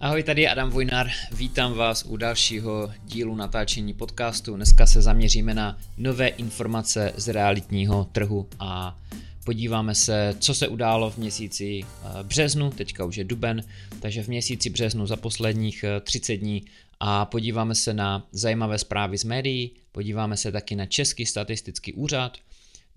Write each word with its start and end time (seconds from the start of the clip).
Ahoj, 0.00 0.22
tady 0.22 0.42
je 0.42 0.50
Adam 0.50 0.70
Vojnar, 0.70 1.10
vítám 1.32 1.74
vás 1.74 2.04
u 2.04 2.16
dalšího 2.16 2.90
dílu 3.04 3.34
natáčení 3.34 3.94
podcastu. 3.94 4.56
Dneska 4.56 4.86
se 4.86 5.02
zaměříme 5.02 5.54
na 5.54 5.78
nové 5.96 6.28
informace 6.28 7.12
z 7.16 7.28
realitního 7.28 8.04
trhu 8.12 8.48
a 8.58 8.98
podíváme 9.44 9.94
se, 9.94 10.34
co 10.38 10.54
se 10.54 10.68
událo 10.68 11.10
v 11.10 11.18
měsíci 11.18 11.80
eh, 11.82 12.08
březnu, 12.22 12.70
teďka 12.70 13.04
už 13.04 13.16
je 13.16 13.24
duben, 13.24 13.64
takže 14.00 14.22
v 14.22 14.28
měsíci 14.28 14.70
březnu 14.70 15.06
za 15.06 15.16
posledních 15.16 15.84
30 16.00 16.32
eh, 16.32 16.36
dní 16.36 16.64
a 17.00 17.24
podíváme 17.24 17.74
se 17.74 17.94
na 17.94 18.26
zajímavé 18.32 18.78
zprávy 18.78 19.18
z 19.18 19.24
médií, 19.24 19.70
podíváme 19.92 20.36
se 20.36 20.52
taky 20.52 20.76
na 20.76 20.86
Český 20.86 21.26
statistický 21.26 21.92
úřad, 21.92 22.38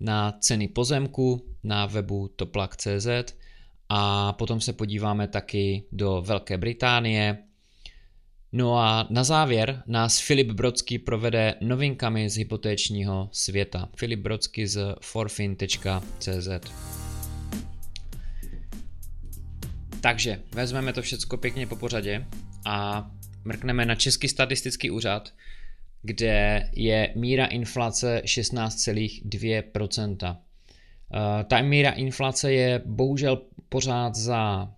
na 0.00 0.32
ceny 0.32 0.68
pozemku 0.68 1.44
na 1.64 1.86
webu 1.86 2.30
toplak.cz 2.36 3.34
a 3.94 4.32
potom 4.32 4.60
se 4.60 4.72
podíváme 4.72 5.28
taky 5.28 5.84
do 5.92 6.22
Velké 6.26 6.58
Británie. 6.58 7.38
No 8.52 8.78
a 8.78 9.06
na 9.10 9.24
závěr 9.24 9.82
nás 9.86 10.20
Filip 10.20 10.50
Brodský 10.50 10.98
provede 10.98 11.54
novinkami 11.60 12.30
z 12.30 12.36
hypotéčního 12.36 13.28
světa. 13.32 13.88
Filip 13.96 14.20
Brodský 14.20 14.66
z 14.66 14.94
forfin.cz 15.00 16.48
Takže 20.00 20.42
vezmeme 20.54 20.92
to 20.92 21.02
všechno 21.02 21.38
pěkně 21.38 21.66
po 21.66 21.76
pořadě 21.76 22.26
a 22.66 23.10
mrkneme 23.44 23.86
na 23.86 23.94
Český 23.94 24.28
statistický 24.28 24.90
úřad, 24.90 25.32
kde 26.02 26.68
je 26.72 27.12
míra 27.16 27.46
inflace 27.46 28.22
16,2%. 28.24 30.36
Eh, 31.14 31.44
ta 31.44 31.62
míra 31.62 31.90
inflace 31.90 32.52
je 32.52 32.82
bohužel 32.84 33.42
pořád 33.68 34.14
za 34.14 34.72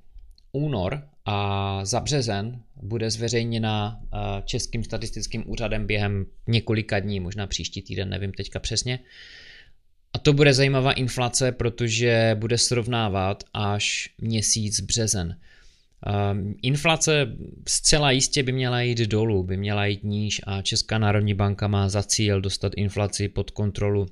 únor 0.53 1.03
a 1.25 1.81
za 1.85 2.01
březen 2.01 2.61
bude 2.83 3.11
zveřejněna 3.11 4.01
eh, 4.03 4.17
Českým 4.45 4.85
statistickým 4.85 5.45
úřadem 5.47 5.87
během 5.87 6.27
několika 6.49 7.01
dní, 7.01 7.21
možná 7.21 7.47
příští 7.47 7.83
týden, 7.83 8.09
nevím 8.09 8.33
teďka 8.33 8.59
přesně. 8.59 8.99
A 10.13 10.19
to 10.19 10.33
bude 10.33 10.55
zajímavá 10.55 10.93
inflace, 10.93 11.53
protože 11.53 12.37
bude 12.39 12.59
srovnávat 12.59 13.45
až 13.53 14.11
měsíc 14.19 14.81
březen. 14.81 15.37
Um, 16.33 16.55
inflace 16.63 17.37
zcela 17.69 18.11
jistě 18.11 18.43
by 18.43 18.53
měla 18.53 18.81
jít 18.81 18.99
dolů, 18.99 19.43
by 19.43 19.57
měla 19.57 19.87
jít 19.87 20.05
níž 20.05 20.41
a 20.47 20.63
Česká 20.63 20.99
národní 20.99 21.35
banka 21.35 21.69
má 21.69 21.89
za 21.89 22.03
cíl 22.03 22.41
dostat 22.41 22.73
inflaci 22.77 23.29
pod 23.29 23.51
kontrolu 23.51 24.07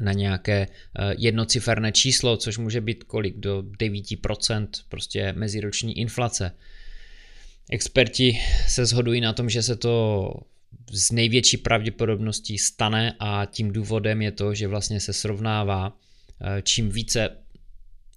na 0.00 0.12
nějaké 0.12 0.66
uh, 0.66 1.12
jednociferné 1.18 1.92
číslo, 1.92 2.36
což 2.36 2.58
může 2.58 2.80
být 2.80 3.04
kolik 3.04 3.36
do 3.36 3.62
9% 3.62 4.68
prostě 4.88 5.32
meziroční 5.32 5.98
inflace. 5.98 6.52
Experti 7.70 8.38
se 8.68 8.86
shodují 8.86 9.20
na 9.20 9.32
tom, 9.32 9.50
že 9.50 9.62
se 9.62 9.76
to 9.76 10.34
z 10.92 11.10
největší 11.10 11.56
pravděpodobností 11.56 12.58
stane 12.58 13.14
a 13.18 13.44
tím 13.44 13.72
důvodem 13.72 14.22
je 14.22 14.32
to, 14.32 14.54
že 14.54 14.68
vlastně 14.68 15.00
se 15.00 15.12
srovnává 15.12 15.88
uh, 15.88 16.46
čím 16.62 16.90
více 16.90 17.30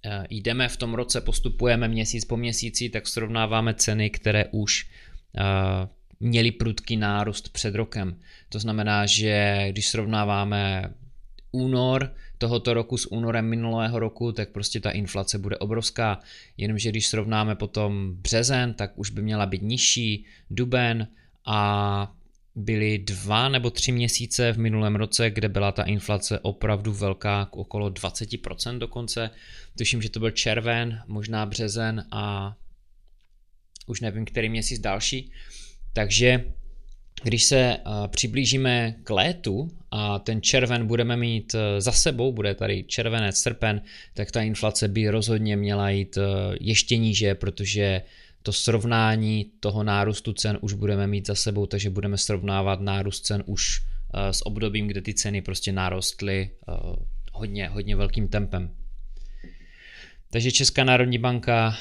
Eh, 0.06 0.24
jdeme 0.30 0.68
v 0.68 0.76
tom 0.76 0.94
roce, 0.94 1.20
postupujeme 1.20 1.88
měsíc 1.88 2.24
po 2.24 2.36
měsíci, 2.36 2.88
tak 2.88 3.08
srovnáváme 3.08 3.74
ceny, 3.74 4.10
které 4.10 4.44
už 4.50 4.86
eh, 5.38 5.42
měly 6.20 6.50
prudký 6.50 6.96
nárůst 6.96 7.52
před 7.52 7.74
rokem. 7.74 8.20
To 8.48 8.58
znamená, 8.58 9.06
že 9.06 9.66
když 9.70 9.88
srovnáváme 9.88 10.94
únor 11.54 12.14
tohoto 12.38 12.74
roku 12.74 12.98
s 12.98 13.12
únorem 13.12 13.48
minulého 13.48 13.98
roku, 13.98 14.32
tak 14.32 14.48
prostě 14.48 14.80
ta 14.80 14.90
inflace 14.90 15.38
bude 15.38 15.58
obrovská. 15.58 16.20
Jenomže 16.56 16.90
když 16.90 17.06
srovnáme 17.06 17.54
potom 17.54 18.14
březen, 18.14 18.74
tak 18.74 18.98
už 18.98 19.10
by 19.10 19.22
měla 19.22 19.46
být 19.46 19.62
nižší, 19.62 20.26
duben 20.50 21.08
a 21.46 22.12
byly 22.54 22.98
dva 22.98 23.48
nebo 23.48 23.70
tři 23.70 23.92
měsíce 23.92 24.52
v 24.52 24.58
minulém 24.58 24.96
roce, 24.96 25.30
kde 25.30 25.48
byla 25.48 25.72
ta 25.72 25.82
inflace 25.82 26.38
opravdu 26.38 26.92
velká, 26.92 27.48
okolo 27.50 27.90
20% 27.90 28.78
dokonce. 28.78 29.30
Tuším, 29.78 30.02
že 30.02 30.10
to 30.10 30.20
byl 30.20 30.30
červen, 30.30 31.02
možná 31.06 31.46
březen 31.46 32.04
a 32.10 32.56
už 33.86 34.00
nevím, 34.00 34.24
který 34.24 34.48
měsíc 34.48 34.80
další. 34.80 35.30
Takže 35.92 36.44
když 37.24 37.44
se 37.44 37.76
přiblížíme 38.06 38.94
k 39.04 39.10
létu 39.10 39.70
a 39.90 40.18
ten 40.18 40.42
červen 40.42 40.86
budeme 40.86 41.16
mít 41.16 41.54
e, 41.54 41.80
za 41.80 41.92
sebou, 41.92 42.32
bude 42.32 42.54
tady 42.54 42.84
červenec, 42.84 43.36
srpen, 43.36 43.80
tak 44.14 44.30
ta 44.30 44.42
inflace 44.42 44.88
by 44.88 45.08
rozhodně 45.08 45.56
měla 45.56 45.90
jít 45.90 46.16
e, 46.16 46.20
ještě 46.60 46.96
níže, 46.96 47.34
protože 47.34 48.02
to 48.42 48.52
srovnání 48.52 49.46
toho 49.60 49.82
nárůstu 49.82 50.32
cen 50.32 50.58
už 50.60 50.72
budeme 50.72 51.06
mít 51.06 51.26
za 51.26 51.34
sebou, 51.34 51.66
takže 51.66 51.90
budeme 51.90 52.18
srovnávat 52.18 52.80
nárůst 52.80 53.20
cen 53.20 53.42
už 53.46 53.80
s 54.30 54.46
obdobím, 54.46 54.86
kde 54.86 55.02
ty 55.02 55.14
ceny 55.14 55.42
prostě 55.42 55.72
narostly 55.72 56.50
hodně, 57.32 57.68
hodně 57.68 57.96
velkým 57.96 58.28
tempem. 58.28 58.70
Takže 60.30 60.52
Česká 60.52 60.84
národní 60.84 61.18
banka 61.18 61.76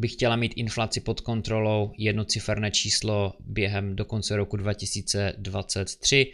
by 0.00 0.08
chtěla 0.08 0.36
mít 0.36 0.52
inflaci 0.56 1.00
pod 1.00 1.20
kontrolou, 1.20 1.92
jednociferné 1.98 2.70
číslo 2.70 3.34
během 3.40 3.96
do 3.96 4.04
konce 4.04 4.36
roku 4.36 4.56
2023 4.56 6.32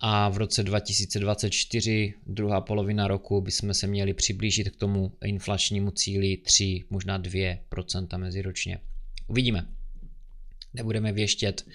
a 0.00 0.28
v 0.28 0.36
roce 0.36 0.62
2024, 0.62 2.14
druhá 2.26 2.60
polovina 2.60 3.08
roku, 3.08 3.40
bychom 3.40 3.74
se 3.74 3.86
měli 3.86 4.14
přiblížit 4.14 4.68
k 4.68 4.76
tomu 4.76 5.12
inflačnímu 5.24 5.90
cíli 5.90 6.36
3, 6.36 6.84
možná 6.90 7.18
2% 7.18 8.18
meziročně. 8.18 8.78
Uvidíme. 9.26 9.66
Nebudeme 10.74 11.12
věštět, 11.12 11.66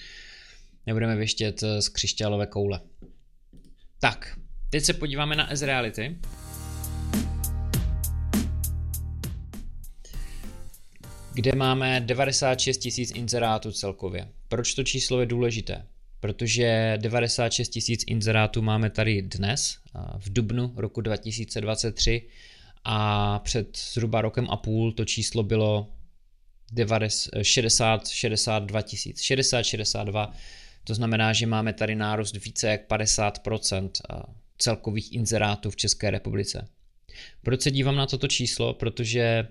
nebudeme 0.85 1.15
věštět 1.15 1.63
z 1.79 1.89
křišťálové 1.89 2.47
koule. 2.47 2.81
Tak, 3.99 4.39
teď 4.69 4.83
se 4.83 4.93
podíváme 4.93 5.35
na 5.35 5.51
S-Reality. 5.51 6.17
Kde 11.33 11.51
máme 11.55 12.01
96 12.01 12.77
tisíc 12.77 13.11
inzerátů 13.11 13.71
celkově. 13.71 14.27
Proč 14.47 14.73
to 14.73 14.83
číslo 14.83 15.19
je 15.19 15.25
důležité? 15.25 15.85
protože 16.23 16.97
96 17.01 17.69
tisíc 17.69 18.03
inzerátů 18.07 18.61
máme 18.61 18.89
tady 18.89 19.21
dnes, 19.21 19.77
v 20.17 20.33
dubnu 20.33 20.73
roku 20.75 21.01
2023 21.01 22.27
a 22.83 23.39
před 23.39 23.77
zhruba 23.77 24.21
rokem 24.21 24.47
a 24.49 24.57
půl 24.57 24.91
to 24.91 25.05
číslo 25.05 25.44
bylo 25.44 25.94
60-62 26.75 28.83
tisíc, 28.83 29.21
60-62, 29.21 30.31
to 30.83 30.94
znamená, 30.94 31.33
že 31.33 31.47
máme 31.47 31.73
tady 31.73 31.95
nárůst 31.95 32.45
více 32.45 32.67
jak 32.67 32.89
50% 32.89 33.89
celkových 34.57 35.13
inzerátů 35.13 35.69
v 35.69 35.75
České 35.75 36.11
republice. 36.11 36.67
Proč 37.41 37.61
se 37.61 37.71
dívám 37.71 37.95
na 37.95 38.05
toto 38.05 38.27
číslo? 38.27 38.73
Protože 38.73 39.47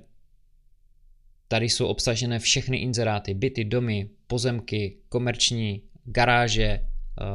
tady 1.52 1.68
jsou 1.68 1.86
obsažené 1.86 2.38
všechny 2.38 2.76
inzeráty, 2.76 3.34
byty, 3.34 3.64
domy, 3.64 4.08
pozemky, 4.26 4.96
komerční 5.08 5.82
garáže, 6.04 6.64
eh, 6.64 6.84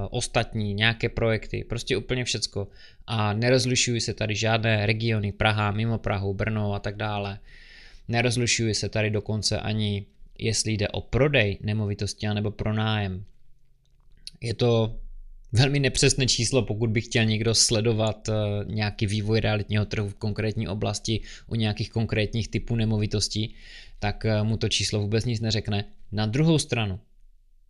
ostatní, 0.09 0.73
nějaké 0.73 1.09
projekty, 1.09 1.63
prostě 1.69 1.97
úplně 1.97 2.25
všecko. 2.25 2.67
A 3.07 3.33
nerozlišují 3.33 4.01
se 4.01 4.13
tady 4.13 4.35
žádné 4.35 4.85
regiony, 4.85 5.31
Praha, 5.31 5.71
mimo 5.71 5.97
Prahu, 5.97 6.33
Brno 6.33 6.73
a 6.73 6.79
tak 6.79 6.97
dále. 6.97 7.39
Nerozlišují 8.07 8.73
se 8.73 8.89
tady 8.89 9.09
dokonce 9.09 9.59
ani, 9.59 10.05
jestli 10.39 10.73
jde 10.73 10.87
o 10.87 11.01
prodej 11.01 11.57
nemovitosti 11.61 12.27
nebo 12.33 12.51
pronájem. 12.51 13.23
Je 14.41 14.53
to 14.53 14.97
velmi 15.51 15.79
nepřesné 15.79 16.27
číslo, 16.27 16.61
pokud 16.61 16.89
by 16.89 17.01
chtěl 17.01 17.25
někdo 17.25 17.55
sledovat 17.55 18.29
eh, 18.29 18.33
nějaký 18.65 19.05
vývoj 19.05 19.39
realitního 19.39 19.85
trhu 19.85 20.09
v 20.09 20.15
konkrétní 20.15 20.67
oblasti 20.67 21.21
u 21.47 21.55
nějakých 21.55 21.89
konkrétních 21.89 22.47
typů 22.47 22.75
nemovitostí, 22.75 23.55
tak 23.99 24.25
eh, 24.25 24.43
mu 24.43 24.57
to 24.57 24.69
číslo 24.69 25.01
vůbec 25.01 25.25
nic 25.25 25.41
neřekne. 25.41 25.85
Na 26.11 26.25
druhou 26.25 26.59
stranu, 26.59 26.99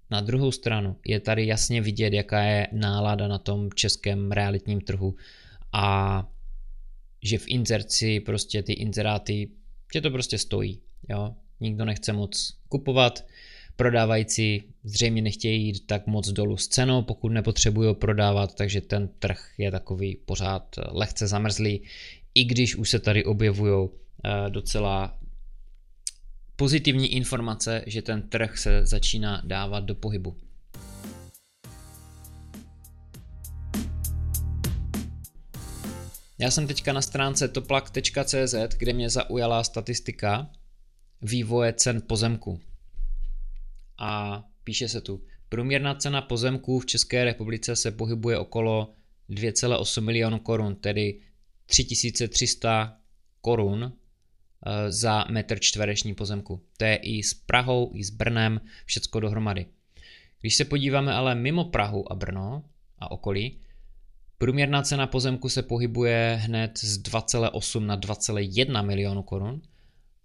na 0.10 0.22
druhou 0.22 0.52
stranu 0.52 0.96
je 1.06 1.20
tady 1.20 1.48
jasně 1.48 1.82
vidět, 1.82 2.14
jaká 2.14 2.44
je 2.44 2.68
nálada 2.72 3.28
na 3.28 3.38
tom 3.38 3.70
českém 3.76 4.32
realitním 4.32 4.82
trhu 4.82 5.16
a 5.74 6.28
že 7.24 7.38
v 7.38 7.48
inzerci 7.48 8.20
prostě 8.20 8.64
ty 8.64 8.74
inzeráty, 8.74 9.50
že 9.94 10.02
to 10.02 10.12
prostě 10.12 10.38
stojí. 10.38 10.82
Jo? 11.10 11.36
Nikdo 11.60 11.86
nechce 11.86 12.14
moc 12.14 12.58
kupovat, 12.70 13.26
prodávající 13.78 14.64
zřejmě 14.84 15.22
nechtějí 15.22 15.66
jít 15.66 15.88
tak 15.88 16.08
moc 16.08 16.30
dolů 16.30 16.58
s 16.58 16.68
cenou, 16.68 17.02
pokud 17.02 17.30
nepotřebují 17.30 17.96
prodávat, 17.96 18.56
takže 18.56 18.82
ten 18.82 19.10
trh 19.20 19.54
je 19.58 19.72
takový 19.72 20.16
pořád 20.26 20.76
lehce 20.92 21.28
zamrzlý, 21.28 21.82
i 22.36 22.44
když 22.44 22.76
už 22.76 22.90
se 22.90 23.00
tady 23.00 23.26
objevují 23.26 23.90
eh, 23.90 24.50
docela 24.50 25.18
pozitivní 26.56 27.14
informace, 27.14 27.84
že 27.88 28.02
ten 28.02 28.22
trh 28.22 28.58
se 28.58 28.86
začíná 28.86 29.42
dávat 29.46 29.84
do 29.84 29.96
pohybu. 29.96 30.36
Já 36.40 36.52
jsem 36.52 36.68
teďka 36.68 36.94
na 36.94 37.02
stránce 37.02 37.48
toplak.cz, 37.48 38.56
kde 38.78 38.94
mě 38.94 39.10
zaujala 39.10 39.64
statistika, 39.64 40.50
vývoje 41.22 41.74
cen 41.74 42.02
pozemku. 42.08 42.60
A 43.98 44.44
píše 44.64 44.90
se 44.90 45.02
tu, 45.02 45.24
průměrná 45.50 45.96
cena 45.96 46.22
pozemků 46.22 46.80
v 46.80 46.86
České 46.86 47.24
republice 47.24 47.76
se 47.76 47.92
pohybuje 47.92 48.38
okolo 48.38 48.94
2,8 49.30 50.02
milionů 50.02 50.40
korun, 50.40 50.76
tedy 50.76 51.20
3300 51.66 52.98
korun 53.42 53.84
eh, 53.84 54.92
za 54.92 55.26
metr 55.30 55.60
čtvereční 55.60 56.16
pozemku. 56.16 56.62
To 56.78 56.86
je 56.86 56.96
i 56.96 57.24
s 57.24 57.34
Prahou, 57.34 57.92
i 57.94 58.04
s 58.04 58.10
Brnem, 58.10 58.62
všecko 58.86 59.20
dohromady. 59.20 59.66
Když 60.42 60.56
se 60.56 60.66
podíváme 60.66 61.14
ale 61.14 61.36
mimo 61.36 61.66
Prahu 61.66 62.12
a 62.12 62.16
Brno 62.16 62.64
a 63.00 63.12
okolí, 63.12 63.60
průměrná 64.38 64.82
cena 64.82 65.08
pozemku 65.08 65.50
se 65.50 65.64
pohybuje 65.64 66.40
hned 66.42 66.78
z 66.78 67.02
2,8 67.02 67.86
na 67.86 67.98
2,1 67.98 68.86
milionu 68.86 69.24
korun 69.24 69.62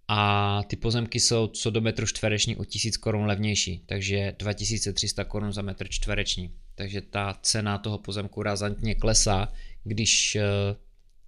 a 0.08 0.60
ty 0.66 0.76
pozemky 0.76 1.20
jsou 1.20 1.46
co 1.46 1.70
do 1.70 1.81
metru 1.81 2.06
čtvereční 2.06 2.56
o 2.56 2.64
1000 2.64 2.96
korun 2.96 3.26
levnější, 3.26 3.82
takže 3.87 4.34
2300 4.38 5.25
korun 5.25 5.52
za 5.52 5.62
metr 5.62 5.88
čtvereční. 5.88 6.50
Takže 6.75 7.00
ta 7.00 7.38
cena 7.43 7.78
toho 7.78 7.99
pozemku 7.99 8.43
razantně 8.43 8.94
klesá, 8.94 9.52
když 9.84 10.37
eh, 10.37 10.43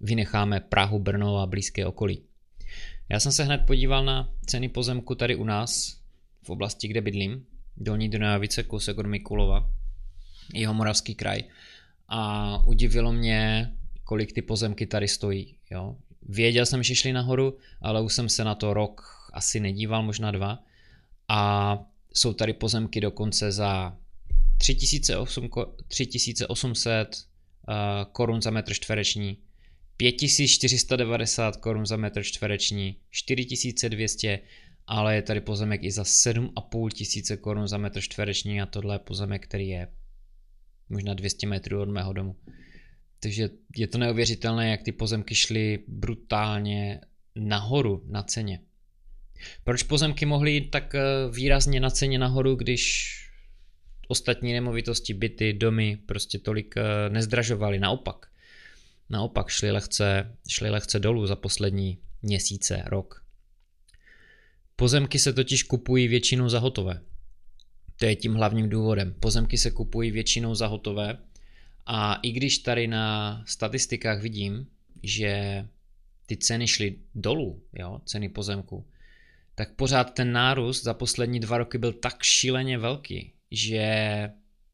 vynecháme 0.01 0.59
Prahu, 0.59 0.99
Brno 0.99 1.37
a 1.37 1.45
blízké 1.45 1.85
okolí. 1.85 2.21
Já 3.09 3.19
jsem 3.19 3.31
se 3.31 3.43
hned 3.43 3.57
podíval 3.67 4.05
na 4.05 4.33
ceny 4.45 4.69
pozemku 4.69 5.15
tady 5.15 5.35
u 5.35 5.43
nás, 5.43 6.01
v 6.43 6.49
oblasti, 6.49 6.87
kde 6.87 7.01
bydlím, 7.01 7.45
Dolní 7.77 8.09
Dunajovice, 8.09 8.63
kousek 8.63 8.97
od 8.97 9.05
Mikulova, 9.05 9.69
jeho 10.53 10.73
moravský 10.73 11.15
kraj. 11.15 11.43
A 12.07 12.57
udivilo 12.67 13.11
mě, 13.11 13.71
kolik 14.03 14.33
ty 14.33 14.41
pozemky 14.41 14.85
tady 14.85 15.07
stojí. 15.07 15.55
Jo. 15.71 15.95
Věděl 16.25 16.65
jsem, 16.65 16.83
že 16.83 16.95
šli 16.95 17.13
nahoru, 17.13 17.57
ale 17.81 18.01
už 18.01 18.13
jsem 18.13 18.29
se 18.29 18.43
na 18.43 18.55
to 18.55 18.73
rok 18.73 19.01
asi 19.33 19.59
nedíval, 19.59 20.03
možná 20.03 20.31
dva. 20.31 20.63
A 21.27 21.79
jsou 22.13 22.33
tady 22.33 22.53
pozemky 22.53 23.01
dokonce 23.01 23.51
za 23.51 23.97
3800 25.87 27.15
uh, 27.67 27.75
korun 28.11 28.41
za 28.41 28.51
metr 28.51 28.73
čtvereční, 28.73 29.37
5490 29.97 31.55
korun 31.55 31.85
za 31.85 31.97
metr 31.97 32.23
čtvereční, 32.23 32.99
4200, 33.11 34.39
ale 34.87 35.15
je 35.15 35.21
tady 35.21 35.41
pozemek 35.41 35.83
i 35.83 35.91
za 35.91 36.03
7,5 36.03 36.89
tisíce 36.89 37.37
korun 37.37 37.67
za 37.67 37.77
metr 37.77 38.01
čtvereční 38.01 38.61
a 38.61 38.65
tohle 38.65 38.95
je 38.95 38.99
pozemek, 38.99 39.43
který 39.43 39.67
je 39.67 39.87
možná 40.89 41.13
200 41.13 41.47
metrů 41.47 41.81
od 41.81 41.89
mého 41.89 42.13
domu. 42.13 42.35
Takže 43.19 43.49
je 43.75 43.87
to 43.87 43.97
neuvěřitelné, 43.97 44.69
jak 44.69 44.83
ty 44.83 44.91
pozemky 44.91 45.35
šly 45.35 45.83
brutálně 45.87 47.01
nahoru 47.35 48.03
na 48.07 48.23
ceně. 48.23 48.59
Proč 49.63 49.83
pozemky 49.83 50.25
mohly 50.25 50.51
jít 50.51 50.71
tak 50.71 50.95
eh, 50.95 51.01
výrazně 51.31 51.79
na 51.79 51.89
ceně 51.89 52.19
nahoru, 52.19 52.55
když 52.55 53.11
ostatní 54.07 54.53
nemovitosti, 54.53 55.13
byty, 55.13 55.53
domy 55.53 55.97
prostě 56.05 56.39
tolik 56.39 56.77
eh, 56.77 57.09
nezdražovaly? 57.09 57.79
Naopak. 57.79 58.25
Naopak 59.09 59.49
šly 59.49 59.71
lehce, 59.71 60.35
šly 60.49 60.69
lehce 60.69 60.99
dolů 60.99 61.27
za 61.27 61.35
poslední 61.35 61.97
měsíce, 62.21 62.83
rok. 62.85 63.25
Pozemky 64.75 65.19
se 65.19 65.33
totiž 65.33 65.63
kupují 65.63 66.07
většinou 66.07 66.49
za 66.49 66.59
hotové. 66.59 67.01
To 67.95 68.05
je 68.05 68.15
tím 68.15 68.33
hlavním 68.33 68.69
důvodem. 68.69 69.15
Pozemky 69.19 69.57
se 69.57 69.71
kupují 69.71 70.11
většinou 70.11 70.55
za 70.55 70.67
hotové 70.67 71.17
a 71.85 72.15
i 72.15 72.31
když 72.31 72.57
tady 72.57 72.87
na 72.87 73.43
statistikách 73.47 74.21
vidím, 74.21 74.67
že 75.03 75.65
ty 76.25 76.37
ceny 76.37 76.67
šly 76.67 76.99
dolů, 77.15 77.63
jo, 77.73 78.01
ceny 78.05 78.29
pozemku, 78.29 78.87
tak 79.55 79.75
pořád 79.75 80.03
ten 80.03 80.31
nárůst 80.31 80.83
za 80.83 80.93
poslední 80.93 81.39
dva 81.39 81.57
roky 81.57 81.77
byl 81.77 81.93
tak 81.93 82.23
šíleně 82.23 82.77
velký, 82.77 83.33
že 83.51 84.29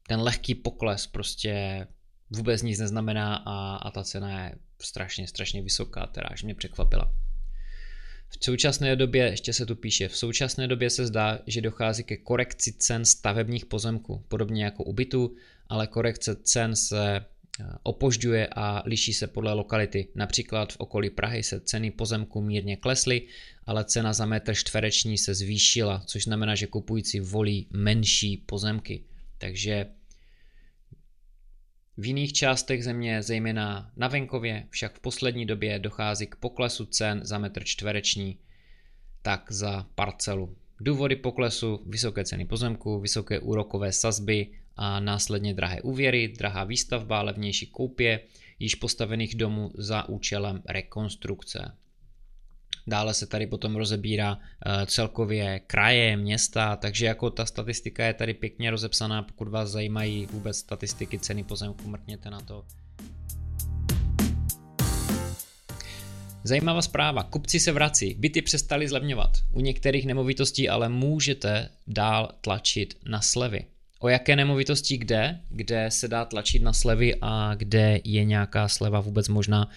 ten 0.08 0.20
lehký 0.20 0.54
pokles 0.54 1.06
prostě 1.06 1.86
vůbec 2.30 2.62
nic 2.62 2.78
neznamená 2.78 3.36
a, 3.36 3.76
a 3.76 3.90
ta 3.90 4.04
cena 4.04 4.44
je 4.44 4.54
strašně, 4.82 5.26
strašně 5.26 5.62
vysoká, 5.62 6.06
která 6.06 6.28
až 6.28 6.42
mě 6.42 6.54
překvapila. 6.54 7.14
V 8.28 8.44
současné 8.44 8.96
době, 8.96 9.24
ještě 9.24 9.52
se 9.52 9.66
tu 9.66 9.76
píše, 9.76 10.08
v 10.08 10.16
současné 10.16 10.68
době 10.68 10.90
se 10.90 11.06
zdá, 11.06 11.38
že 11.46 11.60
dochází 11.60 12.04
ke 12.04 12.16
korekci 12.16 12.72
cen 12.72 13.04
stavebních 13.04 13.66
pozemků, 13.66 14.24
podobně 14.28 14.64
jako 14.64 14.84
u 14.84 14.92
bytu, 14.92 15.36
ale 15.72 15.86
korekce 15.86 16.36
cen 16.36 16.76
se 16.76 17.16
eh, 17.16 17.64
opožďuje 17.82 18.48
a 18.56 18.82
liší 18.86 19.14
se 19.14 19.26
podle 19.26 19.52
lokality. 19.52 20.08
Například 20.14 20.72
v 20.72 20.76
okolí 20.76 21.10
Prahy 21.10 21.42
se 21.42 21.60
ceny 21.60 21.90
pozemku 21.90 22.40
mírně 22.40 22.76
klesly, 22.76 23.26
ale 23.66 23.84
cena 23.84 24.12
za 24.12 24.26
metr 24.26 24.54
čtvereční 24.54 25.18
se 25.18 25.34
zvýšila, 25.34 26.02
což 26.06 26.24
znamená, 26.24 26.54
že 26.54 26.66
kupující 26.66 27.20
volí 27.20 27.68
menší 27.70 28.36
pozemky. 28.36 29.04
Takže 29.38 29.86
v 31.96 32.06
jiných 32.06 32.32
částech 32.32 32.84
země, 32.84 33.22
zejména 33.22 33.92
na 33.96 34.08
venkově, 34.08 34.66
však 34.70 34.96
v 34.96 35.00
poslední 35.00 35.46
době 35.46 35.78
dochází 35.78 36.26
k 36.26 36.36
poklesu 36.36 36.84
cen 36.84 37.20
za 37.24 37.38
metr 37.38 37.64
čtvereční, 37.64 38.38
tak 39.22 39.52
za 39.52 39.86
parcelu. 39.94 40.56
Důvody 40.80 41.16
poklesu 41.16 41.82
vysoké 41.86 42.24
ceny 42.24 42.44
pozemku, 42.44 43.00
vysoké 43.00 43.38
úrokové 43.38 43.92
sazby 43.92 44.61
a 44.76 45.00
následně 45.00 45.54
drahé 45.54 45.82
úvěry, 45.82 46.28
drahá 46.28 46.64
výstavba, 46.64 47.22
levnější 47.22 47.66
koupě 47.66 48.20
již 48.58 48.74
postavených 48.74 49.34
domů 49.34 49.70
za 49.74 50.08
účelem 50.08 50.62
rekonstrukce. 50.68 51.76
Dále 52.86 53.14
se 53.14 53.26
tady 53.26 53.46
potom 53.46 53.76
rozebírá 53.76 54.38
eh, 54.66 54.86
celkově 54.86 55.60
kraje, 55.60 56.16
města, 56.16 56.76
takže 56.76 57.06
jako 57.06 57.30
ta 57.30 57.46
statistika 57.46 58.04
je 58.06 58.14
tady 58.14 58.34
pěkně 58.34 58.70
rozepsaná, 58.70 59.22
pokud 59.22 59.48
vás 59.48 59.70
zajímají 59.70 60.26
vůbec 60.26 60.56
statistiky 60.56 61.18
ceny 61.18 61.44
pozemku, 61.44 61.88
mrkněte 61.88 62.30
na 62.30 62.40
to. 62.40 62.64
Zajímavá 66.44 66.82
zpráva. 66.82 67.22
Kupci 67.22 67.60
se 67.60 67.72
vrací, 67.72 68.14
byty 68.14 68.42
přestali 68.42 68.88
zlevňovat. 68.88 69.30
U 69.52 69.60
některých 69.60 70.06
nemovitostí 70.06 70.68
ale 70.68 70.88
můžete 70.88 71.68
dál 71.86 72.28
tlačit 72.40 72.98
na 73.08 73.20
slevy. 73.20 73.64
O 74.02 74.08
jaké 74.08 74.36
nemovitosti 74.36 74.98
kde, 74.98 75.40
kde 75.48 75.90
se 75.90 76.08
dá 76.08 76.24
tlačit 76.24 76.62
na 76.62 76.72
slevy 76.72 77.14
a 77.20 77.54
kde 77.54 78.00
je 78.04 78.24
nějaká 78.24 78.68
sleva 78.68 79.00
vůbec 79.00 79.28
možná 79.28 79.70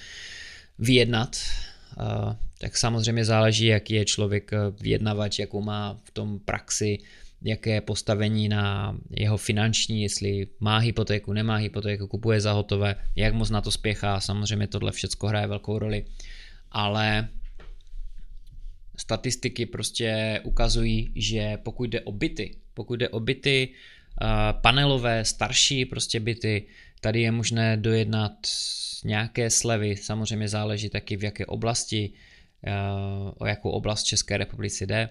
vyjednat, 0.80 1.38
tak 2.58 2.78
samozřejmě 2.78 3.26
záleží, 3.26 3.66
jaký 3.66 3.94
je 3.94 4.06
člověk 4.06 4.54
eh, 4.54 4.58
vyjednavač, 4.82 5.40
jakou 5.40 5.62
má 5.62 6.00
v 6.04 6.12
tom 6.12 6.40
praxi, 6.40 6.98
jaké 7.42 7.82
postavení 7.82 8.50
na 8.50 8.98
jeho 9.10 9.38
finanční, 9.38 10.04
jestli 10.04 10.48
má 10.60 10.78
hypotéku, 10.78 11.34
nemá 11.34 11.56
hypotéku, 11.56 12.08
kupuje 12.08 12.42
za 12.42 12.52
hotové, 12.52 12.96
jak 13.16 13.34
moc 13.34 13.50
na 13.50 13.62
to 13.62 13.72
spěchá, 13.72 14.20
samozřejmě 14.20 14.68
tohle 14.68 14.92
všechno 14.92 15.30
hraje 15.30 15.48
velkou 15.48 15.80
roli, 15.80 16.06
ale 16.72 17.30
statistiky 18.98 19.66
prostě 19.66 20.42
ukazují, 20.44 21.12
že 21.16 21.58
pokud 21.64 21.90
jde 21.90 22.02
o 22.02 22.12
byty, 22.12 22.56
pokud 22.74 22.96
jde 22.96 23.10
o 23.10 23.20
byty, 23.20 23.70
eh, 23.72 23.95
panelové, 24.62 25.26
starší 25.26 25.86
prostě 25.86 26.20
byty, 26.20 26.68
tady 27.02 27.22
je 27.22 27.32
možné 27.32 27.78
dojednat 27.78 28.34
nějaké 29.06 29.50
slevy, 29.50 29.98
samozřejmě 29.98 30.48
záleží 30.50 30.90
taky 30.90 31.18
v 31.18 31.24
jaké 31.24 31.46
oblasti, 31.46 32.14
eh, 32.68 32.72
o 33.38 33.46
jakou 33.46 33.70
oblast 33.70 34.04
České 34.04 34.38
republiky 34.38 34.86
jde, 34.86 35.10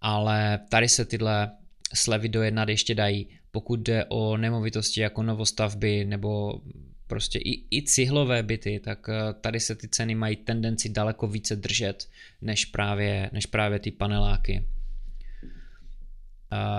ale 0.00 0.60
tady 0.68 0.88
se 0.88 1.04
tyhle 1.04 1.50
slevy 1.94 2.28
dojednat 2.28 2.68
ještě 2.68 2.94
dají, 2.94 3.28
pokud 3.50 3.80
jde 3.80 4.04
o 4.08 4.36
nemovitosti 4.36 5.00
jako 5.00 5.22
novostavby 5.22 6.04
nebo 6.04 6.60
prostě 7.06 7.38
i, 7.38 7.78
i 7.78 7.82
cihlové 7.82 8.42
byty, 8.42 8.80
tak 8.84 9.08
eh, 9.08 9.34
tady 9.40 9.60
se 9.60 9.74
ty 9.74 9.88
ceny 9.88 10.14
mají 10.14 10.36
tendenci 10.36 10.88
daleko 10.88 11.26
více 11.26 11.56
držet 11.56 12.08
než 12.42 12.64
právě, 12.64 13.30
než 13.32 13.46
právě 13.46 13.78
ty 13.78 13.90
paneláky. 13.90 14.64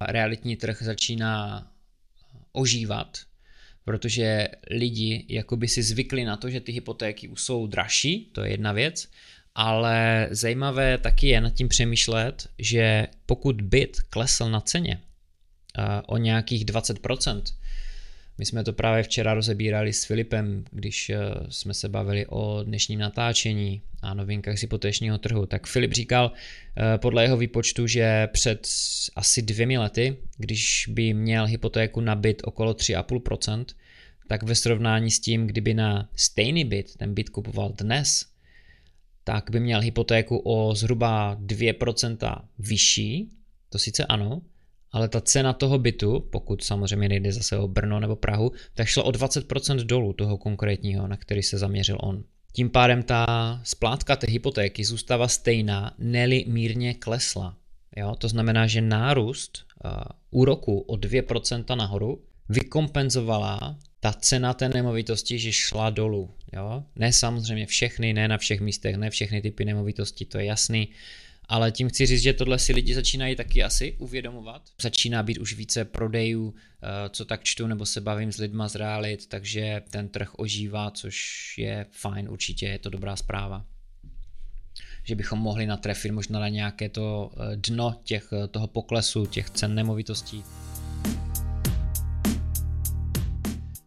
Realitní 0.01 0.55
trh 0.55 0.81
začíná 0.81 1.67
ožívat, 2.51 3.17
protože 3.85 4.47
lidi 4.69 5.25
jakoby 5.29 5.67
si 5.67 5.83
zvykli 5.83 6.25
na 6.25 6.37
to, 6.37 6.49
že 6.49 6.59
ty 6.59 6.71
hypotéky 6.71 7.27
už 7.27 7.41
jsou 7.41 7.67
dražší, 7.67 8.25
to 8.31 8.43
je 8.43 8.51
jedna 8.51 8.71
věc, 8.71 9.07
ale 9.55 10.27
zajímavé 10.31 10.97
taky 10.97 11.27
je 11.27 11.41
nad 11.41 11.53
tím 11.53 11.67
přemýšlet, 11.67 12.47
že 12.59 13.07
pokud 13.25 13.61
byt 13.61 13.97
klesl 14.09 14.49
na 14.49 14.61
ceně 14.61 15.01
o 16.07 16.17
nějakých 16.17 16.65
20%, 16.65 17.41
my 18.41 18.45
jsme 18.45 18.63
to 18.63 18.73
právě 18.73 19.03
včera 19.03 19.33
rozebírali 19.33 19.93
s 19.93 20.05
Filipem, 20.05 20.63
když 20.71 21.09
eh, 21.09 21.17
jsme 21.49 21.73
se 21.73 21.89
bavili 21.89 22.25
o 22.25 22.63
dnešním 22.63 22.99
natáčení 22.99 23.81
a 24.01 24.13
novinkách 24.13 24.57
z 24.57 24.61
hypotečního 24.61 25.17
trhu. 25.17 25.45
Tak 25.45 25.67
Filip 25.67 25.93
říkal 25.93 26.31
eh, 26.31 26.97
podle 26.97 27.23
jeho 27.23 27.37
výpočtu, 27.37 27.87
že 27.87 28.27
před 28.27 28.67
asi 29.15 29.41
dvěmi 29.41 29.77
lety, 29.77 30.17
když 30.37 30.89
by 30.89 31.13
měl 31.13 31.45
hypotéku 31.45 32.01
na 32.01 32.15
byt 32.15 32.41
okolo 32.45 32.73
3,5%, 32.73 33.65
tak 34.27 34.43
ve 34.43 34.55
srovnání 34.55 35.11
s 35.11 35.19
tím, 35.19 35.47
kdyby 35.47 35.73
na 35.73 36.09
stejný 36.15 36.65
byt 36.65 36.95
ten 36.97 37.13
byt 37.13 37.29
kupoval 37.29 37.73
dnes, 37.77 38.25
tak 39.23 39.51
by 39.51 39.59
měl 39.59 39.81
hypotéku 39.81 40.37
o 40.37 40.75
zhruba 40.75 41.37
2% 41.45 42.41
vyšší, 42.59 43.29
to 43.69 43.79
sice 43.79 44.05
ano, 44.05 44.41
ale 44.91 45.07
ta 45.07 45.21
cena 45.21 45.53
toho 45.53 45.79
bytu, 45.79 46.27
pokud 46.31 46.63
samozřejmě 46.63 47.09
nejde 47.09 47.33
zase 47.33 47.57
o 47.57 47.67
Brno 47.67 47.99
nebo 47.99 48.15
Prahu, 48.15 48.51
tak 48.73 48.87
šla 48.87 49.03
o 49.03 49.11
20% 49.11 49.83
dolů 49.83 50.13
toho 50.13 50.37
konkrétního, 50.37 51.07
na 51.07 51.17
který 51.17 51.43
se 51.43 51.57
zaměřil 51.57 51.97
on. 52.01 52.23
Tím 52.53 52.69
pádem 52.69 53.03
ta 53.03 53.61
splátka 53.63 54.15
té 54.15 54.27
hypotéky 54.27 54.85
zůstává 54.85 55.27
stejná, 55.27 55.95
neli 55.97 56.45
mírně 56.47 56.93
klesla. 56.93 57.57
Jo? 57.97 58.15
To 58.15 58.27
znamená, 58.27 58.67
že 58.67 58.81
nárůst 58.81 59.65
uh, 59.85 59.91
úroku 60.31 60.79
o 60.79 60.95
2% 60.95 61.75
nahoru 61.75 62.21
vykompenzovala 62.49 63.77
ta 63.99 64.13
cena 64.13 64.53
té 64.53 64.69
nemovitosti, 64.69 65.39
že 65.39 65.51
šla 65.51 65.89
dolů. 65.89 66.29
Jo? 66.53 66.83
Ne 66.95 67.13
samozřejmě 67.13 67.65
všechny, 67.65 68.13
ne 68.13 68.27
na 68.27 68.37
všech 68.37 68.61
místech, 68.61 68.95
ne 68.95 69.09
všechny 69.09 69.41
typy 69.41 69.65
nemovitostí, 69.65 70.25
to 70.25 70.37
je 70.37 70.45
jasný, 70.45 70.87
ale 71.51 71.71
tím 71.71 71.89
chci 71.89 72.05
říct, 72.05 72.21
že 72.21 72.33
tohle 72.33 72.59
si 72.59 72.73
lidi 72.73 72.93
začínají 72.93 73.35
taky 73.35 73.63
asi 73.63 73.95
uvědomovat. 73.97 74.61
Začíná 74.81 75.23
být 75.23 75.37
už 75.37 75.53
více 75.53 75.85
prodejů, 75.85 76.53
eh, 76.55 77.09
co 77.09 77.25
tak 77.25 77.43
čtu 77.43 77.67
nebo 77.67 77.85
se 77.85 78.01
bavím 78.01 78.31
s 78.31 78.37
lidma 78.37 78.67
z 78.67 78.75
realit, 78.75 79.27
takže 79.27 79.81
ten 79.89 80.09
trh 80.09 80.35
ožívá, 80.35 80.91
což 80.91 81.17
je 81.57 81.85
fajn, 81.91 82.29
určitě 82.29 82.65
je 82.65 82.79
to 82.79 82.89
dobrá 82.89 83.15
zpráva. 83.15 83.65
Že 85.03 85.15
bychom 85.15 85.39
mohli 85.39 85.65
natrefit 85.65 86.11
možná 86.11 86.39
na 86.39 86.47
nějaké 86.47 86.89
to 86.89 87.31
eh, 87.33 87.55
dno 87.55 87.99
těch, 88.03 88.33
eh, 88.33 88.47
toho 88.47 88.67
poklesu, 88.67 89.25
těch 89.25 89.49
cen 89.49 89.75
nemovitostí. 89.75 90.43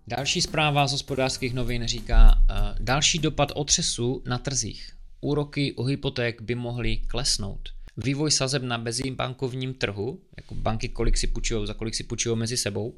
Další 0.06 0.42
zpráva 0.42 0.86
z 0.86 0.92
hospodářských 0.92 1.54
novin 1.54 1.86
říká 1.86 2.44
další 2.80 3.18
dopad 3.18 3.52
otřesu 3.54 4.22
na 4.26 4.38
trzích 4.38 4.93
úroky 5.24 5.72
u 5.72 5.82
hypoték 5.84 6.42
by 6.42 6.54
mohly 6.54 6.96
klesnout. 6.96 7.68
Vývoj 7.96 8.30
sazeb 8.30 8.62
na 8.62 8.84
bankovním 9.10 9.74
trhu, 9.74 10.20
jako 10.36 10.54
banky 10.54 10.88
kolik 10.88 11.18
si 11.18 11.26
půjčují, 11.26 11.66
za 11.66 11.74
kolik 11.74 11.94
si 11.94 12.04
půjčují 12.04 12.36
mezi 12.36 12.56
sebou, 12.56 12.94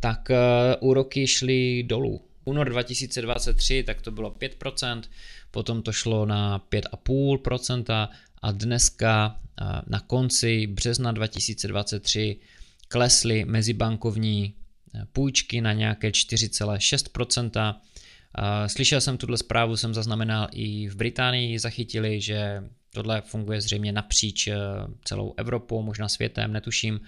tak 0.00 0.28
uh, 0.30 0.88
úroky 0.88 1.26
šly 1.26 1.82
dolů. 1.82 2.20
Únor 2.44 2.70
2023 2.70 3.82
tak 3.82 4.02
to 4.02 4.10
bylo 4.10 4.30
5%, 4.30 5.02
potom 5.50 5.82
to 5.82 5.92
šlo 5.92 6.26
na 6.26 6.58
5,5% 6.58 8.08
a 8.42 8.52
dneska 8.52 9.38
uh, 9.60 9.80
na 9.86 10.00
konci 10.00 10.66
března 10.66 11.12
2023 11.12 12.36
klesly 12.92 13.44
mezibankovní 13.44 14.54
eh, 14.94 15.06
půjčky 15.12 15.60
na 15.60 15.72
nějaké 15.72 16.10
4,6%, 16.10 17.74
Slyšel 18.66 19.00
jsem 19.00 19.16
tuhle 19.16 19.38
zprávu, 19.38 19.76
jsem 19.76 19.94
zaznamenal 19.94 20.48
i 20.52 20.88
v 20.88 20.96
Británii, 20.96 21.58
zachytili, 21.58 22.20
že 22.20 22.62
tohle 22.92 23.20
funguje 23.20 23.60
zřejmě 23.60 23.92
napříč 23.92 24.46
eh, 24.48 24.56
celou 25.04 25.34
Evropou, 25.36 25.82
možná 25.82 26.08
světem, 26.08 26.52
netuším. 26.52 27.00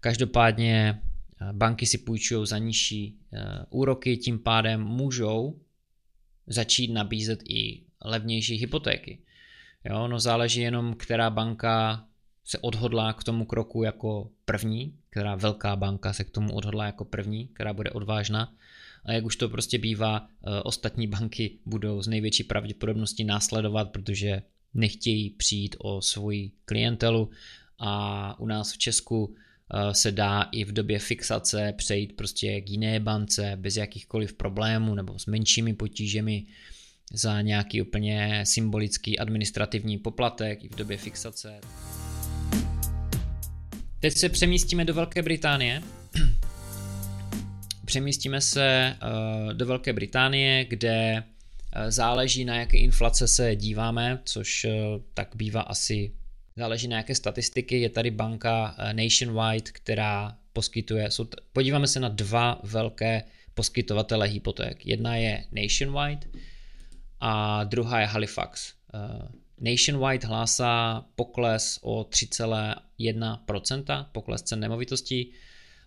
Každopádně 0.00 1.00
eh, 1.00 1.52
banky 1.52 1.86
si 1.86 1.98
půjčují 1.98 2.46
za 2.46 2.58
nižší 2.58 3.18
eh, 3.32 3.44
úroky, 3.70 4.16
tím 4.16 4.38
pádem 4.38 4.80
můžou 4.80 5.60
začít 6.46 6.92
nabízet 6.92 7.40
i 7.48 7.82
levnější 8.04 8.54
hypotéky. 8.54 9.18
Jo, 9.84 10.08
no 10.08 10.20
záleží 10.20 10.60
jenom, 10.60 10.94
která 10.94 11.30
banka 11.30 12.04
se 12.44 12.58
odhodlá 12.58 13.12
k 13.12 13.24
tomu 13.24 13.44
kroku 13.44 13.82
jako 13.82 14.30
první, 14.44 14.98
která 15.10 15.34
velká 15.34 15.76
banka 15.76 16.12
se 16.12 16.24
k 16.24 16.30
tomu 16.30 16.54
odhodlá 16.54 16.86
jako 16.86 17.04
první, 17.04 17.48
která 17.48 17.72
bude 17.72 17.90
odvážná 17.90 18.52
a 19.04 19.12
jak 19.12 19.24
už 19.24 19.36
to 19.36 19.48
prostě 19.48 19.78
bývá, 19.78 20.26
eh, 20.26 20.60
ostatní 20.62 21.06
banky 21.06 21.58
budou 21.66 22.02
z 22.02 22.08
největší 22.08 22.44
pravděpodobností 22.44 23.24
následovat, 23.24 23.90
protože 23.90 24.42
nechtějí 24.74 25.30
přijít 25.30 25.76
o 25.78 26.02
svoji 26.02 26.50
klientelu 26.64 27.30
a 27.78 28.40
u 28.40 28.46
nás 28.46 28.72
v 28.72 28.78
Česku 28.78 29.34
eh, 29.74 29.94
se 29.94 30.12
dá 30.12 30.42
i 30.42 30.64
v 30.64 30.72
době 30.72 30.98
fixace 30.98 31.74
přejít 31.76 32.16
prostě 32.16 32.60
k 32.60 32.70
jiné 32.70 33.00
bance 33.00 33.52
bez 33.56 33.76
jakýchkoliv 33.76 34.32
problémů 34.32 34.94
nebo 34.94 35.18
s 35.18 35.26
menšími 35.26 35.74
potížemi 35.74 36.46
za 37.12 37.40
nějaký 37.40 37.82
úplně 37.82 38.40
symbolický 38.46 39.18
administrativní 39.18 39.98
poplatek 39.98 40.64
i 40.64 40.68
v 40.68 40.74
době 40.74 40.96
fixace. 40.96 41.60
Teď 44.00 44.18
se 44.18 44.28
přemístíme 44.28 44.84
do 44.84 44.94
Velké 44.94 45.22
Británie, 45.22 45.82
přemístíme 47.92 48.40
se 48.40 48.66
eh, 48.66 48.96
do 49.54 49.66
Velké 49.66 49.92
Británie, 49.92 50.64
kde 50.64 51.22
eh, 51.72 51.90
záleží 51.90 52.44
na 52.44 52.56
jaké 52.56 52.76
inflace 52.76 53.28
se 53.28 53.56
díváme, 53.56 54.20
což 54.24 54.64
eh, 54.64 54.70
tak 55.14 55.28
bývá 55.34 55.60
asi 55.60 56.12
záleží 56.56 56.88
na 56.88 56.96
jaké 56.96 57.14
statistiky. 57.14 57.80
Je 57.80 57.88
tady 57.88 58.10
banka 58.10 58.76
Nationwide, 58.92 59.70
která 59.72 60.36
poskytuje, 60.52 61.10
jsou, 61.10 61.26
podíváme 61.52 61.86
se 61.86 62.00
na 62.00 62.08
dva 62.08 62.60
velké 62.62 63.22
poskytovatele 63.54 64.26
hypoték. 64.26 64.86
Jedna 64.86 65.16
je 65.16 65.44
Nationwide 65.52 66.26
a 67.20 67.64
druhá 67.64 68.00
je 68.00 68.06
Halifax. 68.06 68.74
Nationwide 69.60 70.26
hlásá 70.26 71.04
pokles 71.16 71.78
o 71.82 72.02
3,1%, 72.02 74.06
pokles 74.12 74.42
cen 74.42 74.60
nemovitostí, 74.60 75.32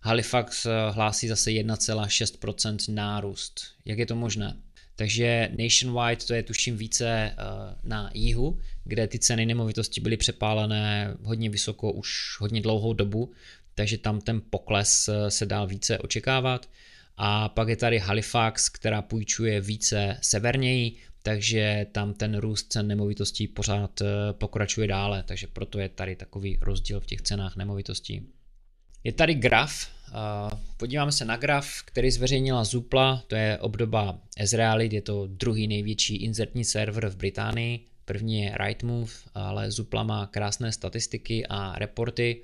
Halifax 0.06 0.66
eh, 0.66 0.70
hlásí 0.92 1.28
zase 1.28 1.50
1,6% 1.50 2.94
nárůst. 2.94 3.62
Jak 3.86 4.00
je 4.00 4.06
to 4.06 4.16
možné? 4.16 4.58
Takže 4.96 5.50
Nationwide 5.58 6.26
to 6.26 6.34
je 6.34 6.44
tuším 6.44 6.78
více 6.78 7.08
eh, 7.10 7.36
na 7.84 8.12
jihu, 8.14 8.60
kde 8.84 9.08
ty 9.08 9.20
ceny 9.20 9.46
nemovitosti 9.46 10.02
byly 10.02 10.18
přepálené 10.18 11.16
hodně 11.24 11.50
vysoko 11.50 11.92
už 11.92 12.38
hodně 12.40 12.62
dlouhou 12.62 12.94
dobu, 12.94 13.32
takže 13.76 13.98
tam 13.98 14.22
ten 14.22 14.42
pokles 14.50 15.08
eh, 15.08 15.32
se 15.32 15.46
dál 15.46 15.68
více 15.68 16.00
očekávat. 16.00 16.70
A 17.18 17.50
pak 17.50 17.68
je 17.68 17.76
tady 17.76 18.00
Halifax, 18.00 18.70
která 18.70 19.02
půjčuje 19.02 19.62
více 19.62 20.18
severněji, 20.22 20.96
takže 21.22 21.86
tam 21.92 22.14
ten 22.14 22.38
růst 22.38 22.72
cen 22.72 22.88
nemovitostí 22.88 23.48
pořád 23.48 24.02
pokračuje 24.32 24.88
dále, 24.88 25.24
takže 25.24 25.48
proto 25.48 25.80
je 25.80 25.90
tady 25.90 26.16
takový 26.16 26.58
rozdíl 26.62 27.00
v 27.00 27.06
těch 27.06 27.22
cenách 27.22 27.56
nemovitostí. 27.56 28.28
Je 29.06 29.12
tady 29.12 29.34
graf, 29.34 29.88
podíváme 30.78 31.12
se 31.12 31.26
na 31.26 31.38
graf, 31.38 31.68
který 31.86 32.12
zveřejnila 32.12 32.64
Zupla, 32.64 33.24
to 33.28 33.36
je 33.36 33.58
obdoba 33.58 34.20
Ezrealit, 34.38 34.94
je 34.94 35.02
to 35.02 35.28
druhý 35.28 35.68
největší 35.68 36.16
inzertní 36.16 36.66
server 36.66 37.08
v 37.10 37.16
Británii, 37.16 37.86
první 38.06 38.42
je 38.42 38.58
Rightmove, 38.58 39.12
ale 39.34 39.72
Zupla 39.72 40.04
má 40.04 40.28
krásné 40.28 40.72
statistiky 40.72 41.48
a 41.50 41.80
reporty. 41.80 42.42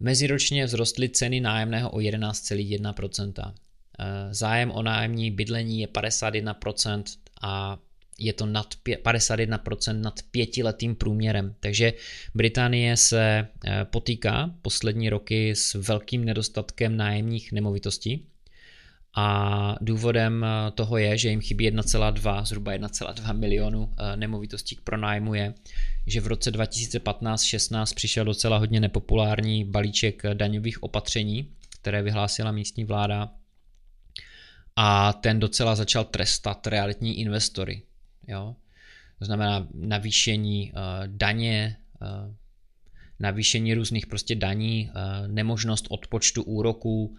Meziročně 0.00 0.66
vzrostly 0.66 1.08
ceny 1.08 1.40
nájemného 1.40 1.90
o 1.90 1.98
11,1%. 1.98 3.54
Zájem 4.30 4.70
o 4.70 4.82
nájemní 4.82 5.30
bydlení 5.30 5.80
je 5.80 5.86
51% 5.86 7.02
a 7.42 7.78
je 8.18 8.32
to 8.32 8.46
nad 8.46 8.74
51% 8.84 10.00
nad 10.00 10.14
pětiletým 10.30 10.94
průměrem. 10.94 11.54
Takže 11.60 11.92
Británie 12.34 12.96
se 12.96 13.48
eh, 13.64 13.84
potýká 13.84 14.54
poslední 14.62 15.10
roky 15.10 15.50
s 15.54 15.74
velkým 15.74 16.24
nedostatkem 16.24 16.96
nájemních 16.96 17.52
nemovitostí. 17.52 18.26
A 19.16 19.76
důvodem 19.80 20.44
eh, 20.44 20.70
toho 20.70 20.98
je, 20.98 21.18
že 21.18 21.28
jim 21.28 21.40
chybí 21.40 21.70
1,2, 21.70 22.44
zhruba 22.44 22.72
1,2 22.72 23.38
milionu 23.38 23.94
eh, 23.98 24.16
nemovitostí 24.16 24.76
k 24.76 24.80
pronájmu 24.80 25.34
je, 25.34 25.54
že 26.06 26.20
v 26.20 26.26
roce 26.26 26.50
2015-16 26.50 27.94
přišel 27.94 28.24
docela 28.24 28.58
hodně 28.58 28.80
nepopulární 28.80 29.64
balíček 29.64 30.22
daňových 30.34 30.82
opatření, 30.82 31.50
které 31.80 32.02
vyhlásila 32.02 32.52
místní 32.52 32.84
vláda 32.84 33.30
a 34.80 35.12
ten 35.12 35.40
docela 35.40 35.74
začal 35.74 36.04
trestat 36.04 36.66
realitní 36.66 37.20
investory. 37.20 37.82
Jo? 38.28 38.56
To 39.18 39.24
znamená 39.24 39.68
navýšení 39.74 40.72
uh, 40.72 40.80
daně, 41.06 41.76
uh, 42.02 42.34
navýšení 43.20 43.74
různých 43.74 44.06
prostě 44.06 44.34
daní, 44.34 44.90
uh, 44.90 45.28
nemožnost 45.28 45.86
odpočtu 45.90 46.42
úroků 46.42 47.16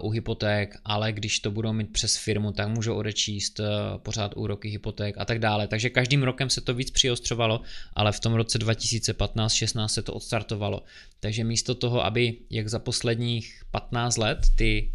u 0.00 0.10
hypoték, 0.10 0.76
ale 0.84 1.12
když 1.12 1.40
to 1.40 1.50
budou 1.50 1.72
mít 1.72 1.92
přes 1.92 2.16
firmu, 2.16 2.52
tak 2.52 2.68
můžou 2.68 2.94
odečíst 2.94 3.60
pořád 3.96 4.36
úroky 4.36 4.68
hypoték 4.68 5.14
a 5.18 5.24
tak 5.24 5.38
dále. 5.38 5.68
Takže 5.68 5.90
každým 5.90 6.22
rokem 6.22 6.50
se 6.50 6.60
to 6.60 6.74
víc 6.74 6.90
přiostřovalo, 6.90 7.60
ale 7.94 8.12
v 8.12 8.20
tom 8.20 8.34
roce 8.34 8.58
2015-16 8.58 9.86
se 9.86 10.02
to 10.02 10.14
odstartovalo. 10.14 10.82
Takže 11.20 11.44
místo 11.44 11.74
toho, 11.74 12.04
aby 12.04 12.36
jak 12.50 12.68
za 12.68 12.78
posledních 12.78 13.62
15 13.70 14.16
let 14.16 14.38
ty 14.56 14.92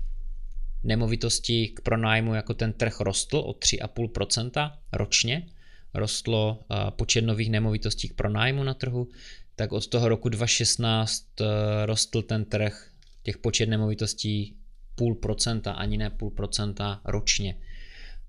nemovitosti 0.84 1.68
k 1.68 1.82
pronájmu 1.82 2.34
jako 2.34 2.54
ten 2.54 2.74
trh 2.74 3.00
rostl 3.00 3.38
o 3.38 3.52
3,5% 3.52 4.72
ročně, 4.94 5.48
rostlo 5.94 6.66
počet 6.90 7.22
nových 7.22 7.50
nemovitostí 7.50 8.10
k 8.10 8.14
pronájmu 8.14 8.64
na 8.64 8.74
trhu, 8.74 9.08
tak 9.56 9.72
od 9.72 9.88
toho 9.88 10.10
roku 10.10 10.30
2016 10.30 11.42
e, 11.42 11.46
rostl 11.86 12.22
ten 12.22 12.46
trh 12.46 12.92
těch 13.24 13.38
počet 13.38 13.66
nemovitostí 13.70 14.56
půl 14.96 15.16
procenta, 15.16 15.72
ani 15.72 15.98
ne 15.98 16.10
půl 16.10 16.32
procenta 16.32 17.02
ročně. 17.06 17.58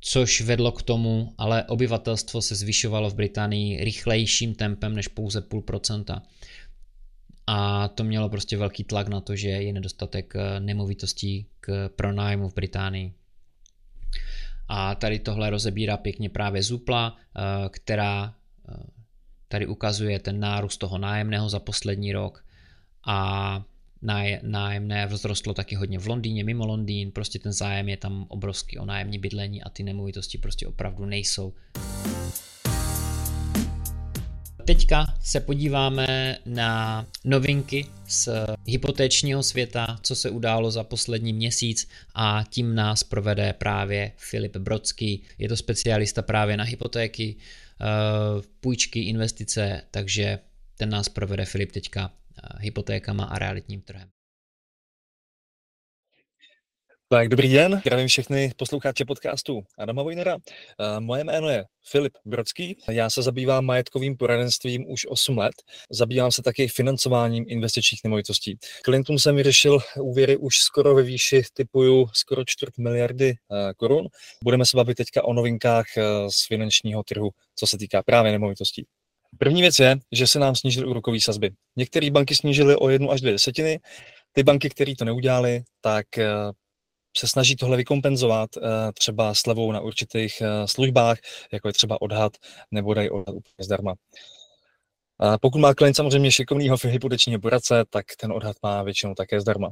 což 0.00 0.40
vedlo 0.40 0.72
k 0.72 0.82
tomu, 0.82 1.34
ale 1.38 1.64
obyvatelstvo 1.64 2.42
se 2.42 2.54
zvyšovalo 2.54 3.10
v 3.10 3.14
Británii 3.14 3.84
rychlejším 3.84 4.54
tempem 4.54 4.94
než 4.94 5.08
pouze 5.08 5.40
půl 5.40 5.62
procenta. 5.62 6.22
A 7.50 7.88
to 7.88 8.04
mělo 8.04 8.28
prostě 8.28 8.56
velký 8.56 8.84
tlak 8.84 9.08
na 9.08 9.20
to, 9.20 9.36
že 9.36 9.48
je 9.48 9.72
nedostatek 9.72 10.36
eh, 10.36 10.60
nemovitostí 10.60 11.46
k 11.60 11.88
pronájmu 11.96 12.48
v 12.48 12.54
Británii. 12.54 13.12
A 14.68 14.94
tady 14.94 15.18
tohle 15.18 15.50
rozebírá 15.50 15.96
pěkně 15.96 16.28
právě 16.28 16.62
Zupla, 16.62 17.16
eh, 17.16 17.40
která 17.68 18.34
eh, 18.68 18.74
tady 19.48 19.66
ukazuje 19.66 20.18
ten 20.18 20.40
nárůst 20.40 20.76
toho 20.76 20.98
nájemného 20.98 21.48
za 21.48 21.58
poslední 21.58 22.12
rok 22.12 22.44
a 23.06 23.62
nájemné 24.42 25.08
vzrostlo 25.08 25.54
taky 25.54 25.74
hodně 25.74 25.98
v 25.98 26.06
Londýně, 26.06 26.44
mimo 26.44 26.66
Londýn, 26.66 27.10
prostě 27.10 27.38
ten 27.38 27.52
zájem 27.52 27.88
je 27.88 27.96
tam 27.96 28.26
obrovský 28.28 28.78
o 28.78 28.84
nájemní 28.84 29.18
bydlení 29.18 29.62
a 29.62 29.70
ty 29.70 29.82
nemovitosti 29.82 30.38
prostě 30.38 30.66
opravdu 30.66 31.04
nejsou. 31.04 31.54
Teďka 34.68 35.14
se 35.20 35.40
podíváme 35.40 36.38
na 36.46 37.06
novinky 37.24 37.86
z 38.08 38.28
hypotéčního 38.66 39.42
světa, 39.42 39.98
co 40.02 40.16
se 40.16 40.30
událo 40.30 40.70
za 40.70 40.84
poslední 40.84 41.32
měsíc 41.32 41.88
a 42.14 42.44
tím 42.50 42.74
nás 42.74 43.04
provede 43.04 43.52
právě 43.52 44.12
Filip 44.16 44.56
Brodský. 44.56 45.22
Je 45.38 45.48
to 45.48 45.56
specialista 45.56 46.22
právě 46.22 46.56
na 46.56 46.64
hypotéky, 46.64 47.36
eh, 47.36 47.84
půjčky, 48.60 49.00
investice, 49.00 49.82
takže 49.90 50.38
ten 50.78 50.88
nás 50.88 51.08
provede 51.08 51.44
Filip 51.44 51.72
teďka 51.72 52.10
hypotékama 52.58 53.24
a 53.24 53.38
realitním 53.38 53.80
trhem. 53.80 54.08
Tak 57.10 57.28
dobrý 57.28 57.52
den, 57.52 57.80
zdravím 57.80 58.08
všechny 58.08 58.52
posluchače 58.56 59.04
podcastu 59.04 59.62
Adama 59.78 60.02
Vojnera. 60.02 60.36
Moje 60.98 61.24
jméno 61.24 61.48
je 61.48 61.64
Filip 61.90 62.12
Brodský, 62.24 62.78
já 62.90 63.10
se 63.10 63.22
zabývám 63.22 63.64
majetkovým 63.64 64.16
poradenstvím 64.16 64.90
už 64.90 65.06
8 65.06 65.38
let, 65.38 65.52
zabývám 65.90 66.32
se 66.32 66.42
taky 66.42 66.68
financováním 66.68 67.44
investičních 67.48 68.00
nemovitostí. 68.04 68.58
Klientům 68.84 69.18
jsem 69.18 69.36
vyřešil 69.36 69.78
úvěry 70.00 70.36
už 70.36 70.58
skoro 70.58 70.94
ve 70.94 71.02
výši 71.02 71.42
typuju 71.52 72.06
skoro 72.12 72.44
čtvrt 72.44 72.78
miliardy 72.78 73.34
korun. 73.76 74.08
Budeme 74.44 74.66
se 74.66 74.76
bavit 74.76 74.94
teďka 74.94 75.24
o 75.24 75.32
novinkách 75.32 75.86
z 76.28 76.46
finančního 76.46 77.02
trhu, 77.02 77.30
co 77.54 77.66
se 77.66 77.78
týká 77.78 78.02
právě 78.02 78.32
nemovitostí. 78.32 78.86
První 79.38 79.60
věc 79.60 79.78
je, 79.78 79.96
že 80.12 80.26
se 80.26 80.38
nám 80.38 80.54
snížily 80.54 80.86
úrokové 80.86 81.20
sazby. 81.20 81.50
Některé 81.76 82.10
banky 82.10 82.34
snížily 82.34 82.76
o 82.76 82.88
jednu 82.88 83.10
až 83.10 83.20
dvě 83.20 83.32
desetiny. 83.32 83.80
Ty 84.32 84.42
banky, 84.42 84.70
které 84.70 84.96
to 84.96 85.04
neudělali, 85.04 85.62
tak 85.80 86.18
eh, 86.18 86.26
se 87.16 87.28
snaží 87.28 87.56
tohle 87.56 87.76
vykompenzovat 87.76 88.50
eh, 88.56 88.60
třeba 88.94 89.34
slevou 89.34 89.72
na 89.72 89.80
určitých 89.80 90.40
eh, 90.40 90.68
službách, 90.68 91.18
jako 91.52 91.68
je 91.68 91.72
třeba 91.72 92.02
odhad, 92.02 92.32
nebo 92.70 92.94
dají 92.94 93.10
odhad 93.10 93.28
úplně 93.28 93.64
zdarma. 93.64 93.94
Pokud 95.40 95.58
má 95.58 95.74
klient 95.74 95.94
samozřejmě 95.94 96.32
šikovného 96.32 96.76
hypotečního 96.84 97.40
poradce, 97.40 97.84
tak 97.90 98.06
ten 98.20 98.32
odhad 98.32 98.56
má 98.62 98.82
většinou 98.82 99.14
také 99.14 99.40
zdarma. 99.40 99.70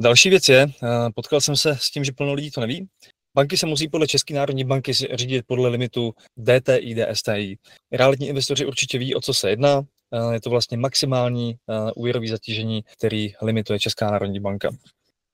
Další 0.00 0.30
věc 0.30 0.48
je, 0.48 0.66
potkal 1.14 1.40
jsem 1.40 1.56
se 1.56 1.76
s 1.80 1.90
tím, 1.90 2.04
že 2.04 2.12
plno 2.12 2.34
lidí 2.34 2.50
to 2.50 2.60
neví, 2.60 2.88
Banky 3.34 3.56
se 3.56 3.66
musí 3.66 3.88
podle 3.88 4.06
České 4.06 4.34
národní 4.34 4.64
banky 4.64 4.92
řídit 4.92 5.46
podle 5.46 5.68
limitu 5.68 6.12
DTI, 6.36 6.94
DSTI. 6.94 7.58
Realitní 7.92 8.28
investoři 8.28 8.66
určitě 8.66 8.98
ví, 8.98 9.14
o 9.14 9.20
co 9.20 9.34
se 9.34 9.50
jedná. 9.50 9.82
Eh, 10.12 10.34
je 10.34 10.40
to 10.40 10.50
vlastně 10.50 10.76
maximální 10.76 11.54
eh, 11.54 11.92
úvěrový 11.96 12.28
zatížení, 12.28 12.82
který 12.82 13.32
limituje 13.42 13.78
Česká 13.78 14.10
národní 14.10 14.40
banka. 14.40 14.70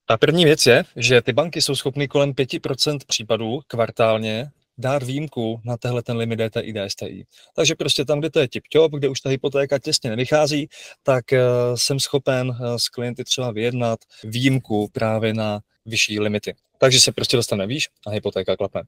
A 0.08 0.18
první 0.18 0.44
věc 0.44 0.66
je, 0.66 0.84
že 0.96 1.22
ty 1.22 1.32
banky 1.32 1.62
jsou 1.62 1.76
schopny 1.76 2.08
kolem 2.08 2.32
5% 2.32 2.98
případů 3.06 3.60
kvartálně 3.66 4.50
dát 4.78 5.02
výjimku 5.02 5.60
na 5.64 5.76
tehle 5.76 6.02
ten 6.02 6.16
limit 6.16 6.40
DTI, 6.40 6.72
DSTI. 6.72 7.26
Takže 7.54 7.74
prostě 7.74 8.04
tam, 8.04 8.18
kde 8.20 8.30
to 8.30 8.40
je 8.40 8.48
tip-top, 8.48 8.98
kde 8.98 9.08
už 9.08 9.20
ta 9.20 9.30
hypotéka 9.30 9.78
těsně 9.78 10.10
nevychází, 10.10 10.68
tak 11.02 11.24
uh, 11.32 11.38
jsem 11.74 12.00
schopen 12.00 12.48
uh, 12.48 12.76
s 12.76 12.88
klienty 12.88 13.24
třeba 13.24 13.50
vyjednat 13.50 13.98
výjimku 14.24 14.88
právě 14.92 15.34
na 15.34 15.60
vyšší 15.86 16.20
limity. 16.20 16.54
Takže 16.78 17.00
se 17.00 17.12
prostě 17.12 17.36
dostane 17.36 17.66
výš 17.66 17.88
a 18.06 18.10
hypotéka 18.10 18.56
klapne. 18.56 18.82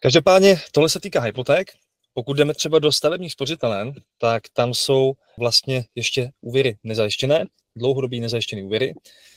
Každopádně 0.00 0.60
tohle 0.72 0.88
se 0.88 1.00
týká 1.00 1.20
hypoték. 1.20 1.70
Pokud 2.14 2.36
jdeme 2.36 2.54
třeba 2.54 2.78
do 2.78 2.92
stavebních 2.92 3.32
spořitelen, 3.32 3.92
tak 4.18 4.42
tam 4.52 4.74
jsou 4.74 5.12
vlastně 5.38 5.84
ještě 5.94 6.30
úvěry 6.40 6.76
nezajištěné, 6.84 7.44
dlouhodobý 7.76 8.20
nezajištěné 8.20 8.62
úvěry. 8.62 8.94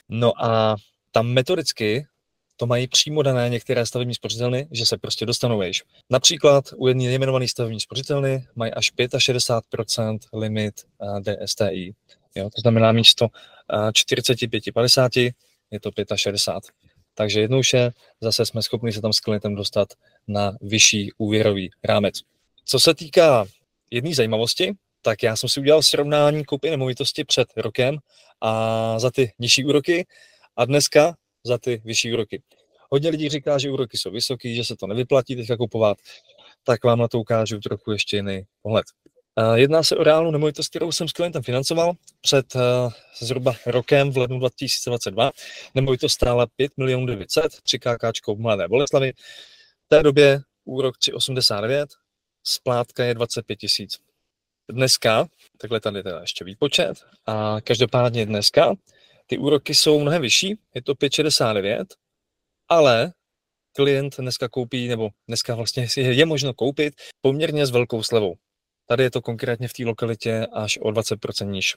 No 0.10 0.46
a 0.46 0.76
tam 1.18 1.28
metodicky 1.28 2.08
to 2.56 2.66
mají 2.66 2.88
přímo 2.88 3.22
dané 3.22 3.50
některé 3.50 3.86
stavební 3.86 4.14
spořitelny, 4.16 4.68
že 4.72 4.86
se 4.86 4.98
prostě 4.98 5.26
dostanou 5.26 5.58
vejš. 5.58 5.84
Například 6.10 6.66
u 6.76 6.88
jedné 6.88 7.04
nejmenované 7.04 7.48
stavební 7.48 7.80
spořitelny 7.80 8.48
mají 8.56 8.72
až 8.74 8.92
65% 8.94 10.18
limit 10.34 10.74
eh, 11.02 11.46
DSTI. 11.46 11.94
Jo, 12.36 12.50
to 12.56 12.62
znamená 12.62 12.92
místo 12.92 13.28
45-50 13.70 15.28
eh, 15.28 15.32
je 15.72 15.80
to 15.80 15.92
65. 16.16 16.74
Takže 17.14 17.40
jednoduše 17.40 17.92
zase 18.22 18.46
jsme 18.46 18.64
schopni 18.64 18.92
se 18.92 19.02
tam 19.02 19.14
s 19.14 19.20
klientem 19.20 19.56
dostat 19.56 19.88
na 20.28 20.58
vyšší 20.62 21.12
úvěrový 21.18 21.70
rámec. 21.84 22.22
Co 22.66 22.80
se 22.80 22.96
týká 22.96 23.46
jedné 23.92 24.16
zajímavosti, 24.16 24.74
tak 25.02 25.24
já 25.24 25.36
jsem 25.36 25.50
si 25.50 25.60
udělal 25.60 25.84
srovnání 25.84 26.46
koupy 26.46 26.70
nemovitosti 26.70 27.24
před 27.24 27.48
rokem 27.56 27.98
a 28.42 29.00
za 29.00 29.12
ty 29.12 29.32
nižší 29.40 29.66
úroky 29.66 30.06
a 30.58 30.66
dneska 30.66 31.16
za 31.46 31.58
ty 31.58 31.82
vyšší 31.86 32.14
úroky. 32.14 32.42
Hodně 32.92 33.10
lidí 33.10 33.30
říká, 33.30 33.58
že 33.58 33.72
úroky 33.72 33.98
jsou 33.98 34.12
vysoké, 34.12 34.54
že 34.54 34.64
se 34.64 34.76
to 34.76 34.88
nevyplatí 34.88 35.36
teďka 35.36 35.58
kupovat, 35.58 35.98
tak 36.64 36.84
vám 36.84 37.00
na 37.00 37.08
to 37.08 37.20
ukážu 37.20 37.60
trochu 37.60 37.92
ještě 37.92 38.16
jiný 38.18 38.44
pohled. 38.62 38.86
Jedná 39.56 39.84
se 39.84 39.96
o 39.96 40.04
reálnou 40.04 40.32
nemovitost, 40.32 40.70
kterou 40.70 40.92
jsem 40.92 41.08
s 41.08 41.12
klientem 41.12 41.44
financoval 41.44 41.94
před 42.22 42.56
uh, 42.56 42.62
zhruba 43.20 43.56
rokem 43.66 44.12
v 44.12 44.18
lednu 44.18 44.40
2022. 44.40 45.32
Nemovitost 45.76 46.14
stála 46.14 46.48
5 46.56 46.72
milionů 46.78 47.06
900, 47.06 47.62
3 47.64 47.80
KK 47.80 48.28
v 48.28 48.40
Mladé 48.40 48.68
Boleslavi. 48.68 49.14
V 49.86 49.88
té 49.88 50.04
době 50.04 50.42
úrok 50.66 50.96
3,89, 50.98 51.86
splátka 52.44 53.04
je 53.04 53.14
25 53.14 53.56
tisíc. 53.56 53.98
Dneska, 54.72 55.28
takhle 55.58 55.80
tady 55.80 56.04
teda 56.04 56.22
ještě 56.22 56.46
výpočet, 56.46 56.98
a 57.26 57.58
každopádně 57.64 58.26
dneska 58.26 58.74
ty 59.28 59.38
úroky 59.38 59.76
jsou 59.76 60.00
mnohem 60.00 60.22
vyšší, 60.22 60.56
je 60.76 60.82
to 60.82 60.94
5,69, 60.94 61.86
ale 62.70 63.14
klient 63.76 64.16
dneska 64.18 64.50
koupí, 64.50 64.88
nebo 64.88 65.10
dneska 65.28 65.56
vlastně 65.56 65.88
je 65.96 66.26
možno 66.26 66.54
koupit 66.54 66.94
poměrně 67.22 67.66
s 67.66 67.72
velkou 67.72 68.04
slevou. 68.04 68.36
Tady 68.86 69.04
je 69.04 69.12
to 69.12 69.22
konkrétně 69.22 69.68
v 69.68 69.74
té 69.74 69.84
lokalitě 69.86 70.48
až 70.54 70.78
o 70.78 70.90
20% 70.90 71.50
níž. 71.50 71.76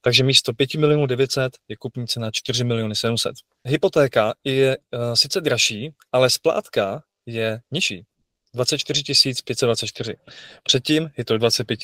Takže 0.00 0.24
místo 0.24 0.54
5 0.54 0.74
milionů 0.74 1.06
900 1.06 1.52
je 1.68 1.76
kupní 1.76 2.06
cena 2.06 2.30
4 2.32 2.64
miliony 2.64 2.96
700. 2.96 3.32
Hypotéka 3.64 4.34
je 4.44 4.78
uh, 4.78 5.12
sice 5.14 5.40
dražší, 5.40 5.90
ale 6.12 6.30
splátka 6.30 7.02
je 7.26 7.60
nižší. 7.70 8.04
24 8.54 9.34
524. 9.44 10.16
Předtím 10.62 11.10
je 11.16 11.24
to 11.24 11.38
25 11.38 11.80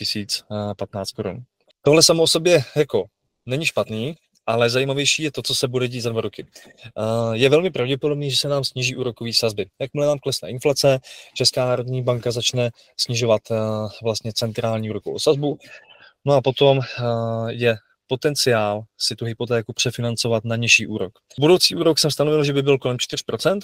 015 0.76 1.10
korun. 1.10 1.42
Tohle 1.82 2.02
samo 2.02 2.22
o 2.22 2.26
sobě 2.26 2.64
jako 2.76 3.04
není 3.46 3.66
špatný, 3.66 4.16
ale 4.46 4.70
zajímavější 4.70 5.22
je 5.22 5.32
to, 5.32 5.42
co 5.42 5.54
se 5.54 5.68
bude 5.68 5.88
dít 5.88 6.00
za 6.00 6.10
dva 6.10 6.20
roky. 6.20 6.46
Je 7.32 7.48
velmi 7.48 7.70
pravděpodobné, 7.70 8.30
že 8.30 8.36
se 8.36 8.48
nám 8.48 8.64
sníží 8.64 8.96
úrokové 8.96 9.32
sazby. 9.32 9.66
Jakmile 9.80 10.06
nám 10.06 10.18
klesne 10.18 10.50
inflace, 10.50 10.98
Česká 11.34 11.64
národní 11.64 12.02
banka 12.02 12.30
začne 12.30 12.70
snižovat 12.96 13.42
vlastně 14.02 14.32
centrální 14.32 14.90
úrokovou 14.90 15.18
sazbu, 15.18 15.58
no 16.24 16.34
a 16.34 16.40
potom 16.40 16.80
je 17.48 17.76
potenciál 18.06 18.82
si 18.98 19.16
tu 19.16 19.24
hypotéku 19.24 19.72
přefinancovat 19.72 20.44
na 20.44 20.56
nižší 20.56 20.86
úrok. 20.86 21.12
Budoucí 21.40 21.74
úrok 21.76 21.98
jsem 21.98 22.10
stanovil, 22.10 22.44
že 22.44 22.52
by 22.52 22.62
byl 22.62 22.78
kolem 22.78 22.96
4% 22.96 23.60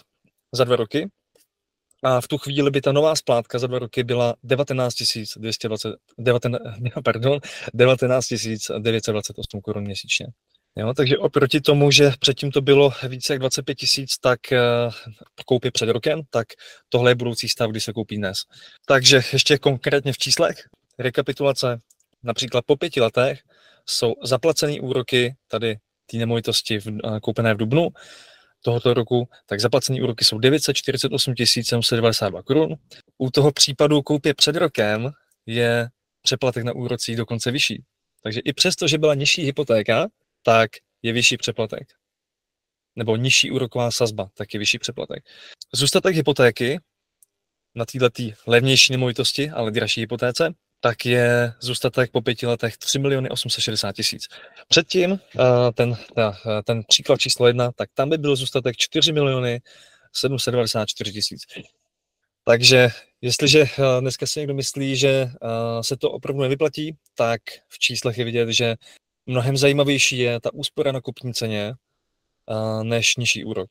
za 0.52 0.64
dva 0.64 0.76
roky, 0.76 1.10
a 2.02 2.20
v 2.20 2.28
tu 2.28 2.38
chvíli 2.38 2.70
by 2.70 2.80
ta 2.80 2.92
nová 2.92 3.16
splátka 3.16 3.58
za 3.58 3.66
dva 3.66 3.78
roky 3.78 4.04
byla 4.04 4.34
19 4.42 4.94
220, 5.36 5.94
19, 6.18 6.62
pardon, 7.04 7.40
19 7.74 8.26
928 8.78 9.60
korun 9.60 9.84
měsíčně. 9.84 10.26
Jo, 10.76 10.94
takže 10.94 11.18
oproti 11.18 11.60
tomu, 11.60 11.90
že 11.90 12.12
předtím 12.20 12.50
to 12.50 12.60
bylo 12.60 12.92
více 13.08 13.32
jak 13.32 13.40
25 13.40 13.74
tisíc, 13.74 14.18
tak 14.18 14.40
uh, 14.52 14.92
koupě 15.46 15.70
před 15.70 15.88
rokem, 15.88 16.20
tak 16.30 16.48
tohle 16.88 17.10
je 17.10 17.14
budoucí 17.14 17.48
stav, 17.48 17.70
kdy 17.70 17.80
se 17.80 17.92
koupí 17.92 18.16
dnes. 18.16 18.38
Takže 18.86 19.20
ještě 19.32 19.58
konkrétně 19.58 20.12
v 20.12 20.18
číslech, 20.18 20.56
rekapitulace, 20.98 21.80
například 22.22 22.64
po 22.66 22.76
pěti 22.76 23.00
letech 23.00 23.40
jsou 23.86 24.14
zaplacené 24.22 24.80
úroky 24.80 25.36
tady 25.48 25.76
té 26.06 26.16
nemovitosti 26.16 26.78
v, 26.78 26.86
uh, 26.86 27.18
koupené 27.18 27.54
v 27.54 27.56
Dubnu 27.56 27.88
tohoto 28.62 28.94
roku, 28.94 29.28
tak 29.46 29.60
zaplacené 29.60 30.02
úroky 30.02 30.24
jsou 30.24 30.38
948 30.38 31.34
792 31.44 32.42
korun. 32.42 32.74
U 33.18 33.30
toho 33.30 33.52
případu 33.52 34.02
koupě 34.02 34.34
před 34.34 34.56
rokem 34.56 35.10
je 35.46 35.88
přeplatek 36.22 36.64
na 36.64 36.72
úrocích 36.72 37.16
dokonce 37.16 37.50
vyšší. 37.50 37.82
Takže 38.22 38.40
i 38.40 38.52
přesto, 38.52 38.88
že 38.88 38.98
byla 38.98 39.14
nižší 39.14 39.42
hypotéka, 39.42 40.06
tak 40.42 40.70
je 41.02 41.12
vyšší 41.12 41.36
přeplatek. 41.36 41.88
Nebo 42.96 43.16
nižší 43.16 43.50
úroková 43.50 43.90
sazba, 43.90 44.28
tak 44.34 44.54
je 44.54 44.58
vyšší 44.58 44.78
přeplatek. 44.78 45.24
Zůstatek 45.74 46.14
hypotéky 46.14 46.78
na 47.74 47.84
této 47.84 48.08
levnější 48.46 48.92
nemovitosti, 48.92 49.50
ale 49.50 49.70
dražší 49.70 50.00
hypotéce, 50.00 50.54
tak 50.80 51.06
je 51.06 51.52
zůstatek 51.60 52.10
po 52.10 52.22
pěti 52.22 52.46
letech 52.46 52.76
3 52.76 52.98
miliony 52.98 53.30
860 53.30 53.92
tisíc. 53.92 54.28
Předtím 54.68 55.20
ten, 55.74 55.96
ten 56.64 56.82
příklad 56.88 57.20
číslo 57.20 57.46
jedna, 57.46 57.72
tak 57.72 57.90
tam 57.94 58.10
by 58.10 58.18
byl 58.18 58.36
zůstatek 58.36 58.76
4 58.76 59.12
miliony 59.12 59.60
794 60.12 61.12
tisíc. 61.12 61.42
Takže 62.44 62.88
jestliže 63.20 63.64
dneska 64.00 64.26
si 64.26 64.40
někdo 64.40 64.54
myslí, 64.54 64.96
že 64.96 65.30
se 65.80 65.96
to 65.96 66.10
opravdu 66.10 66.42
nevyplatí, 66.42 66.96
tak 67.14 67.40
v 67.68 67.78
číslech 67.78 68.18
je 68.18 68.24
vidět, 68.24 68.48
že 68.48 68.74
mnohem 69.26 69.56
zajímavější 69.56 70.18
je 70.18 70.40
ta 70.40 70.54
úspora 70.54 70.92
na 70.92 71.00
kupní 71.00 71.34
ceně 71.34 71.74
než 72.82 73.16
nižší 73.16 73.44
úrok. 73.44 73.70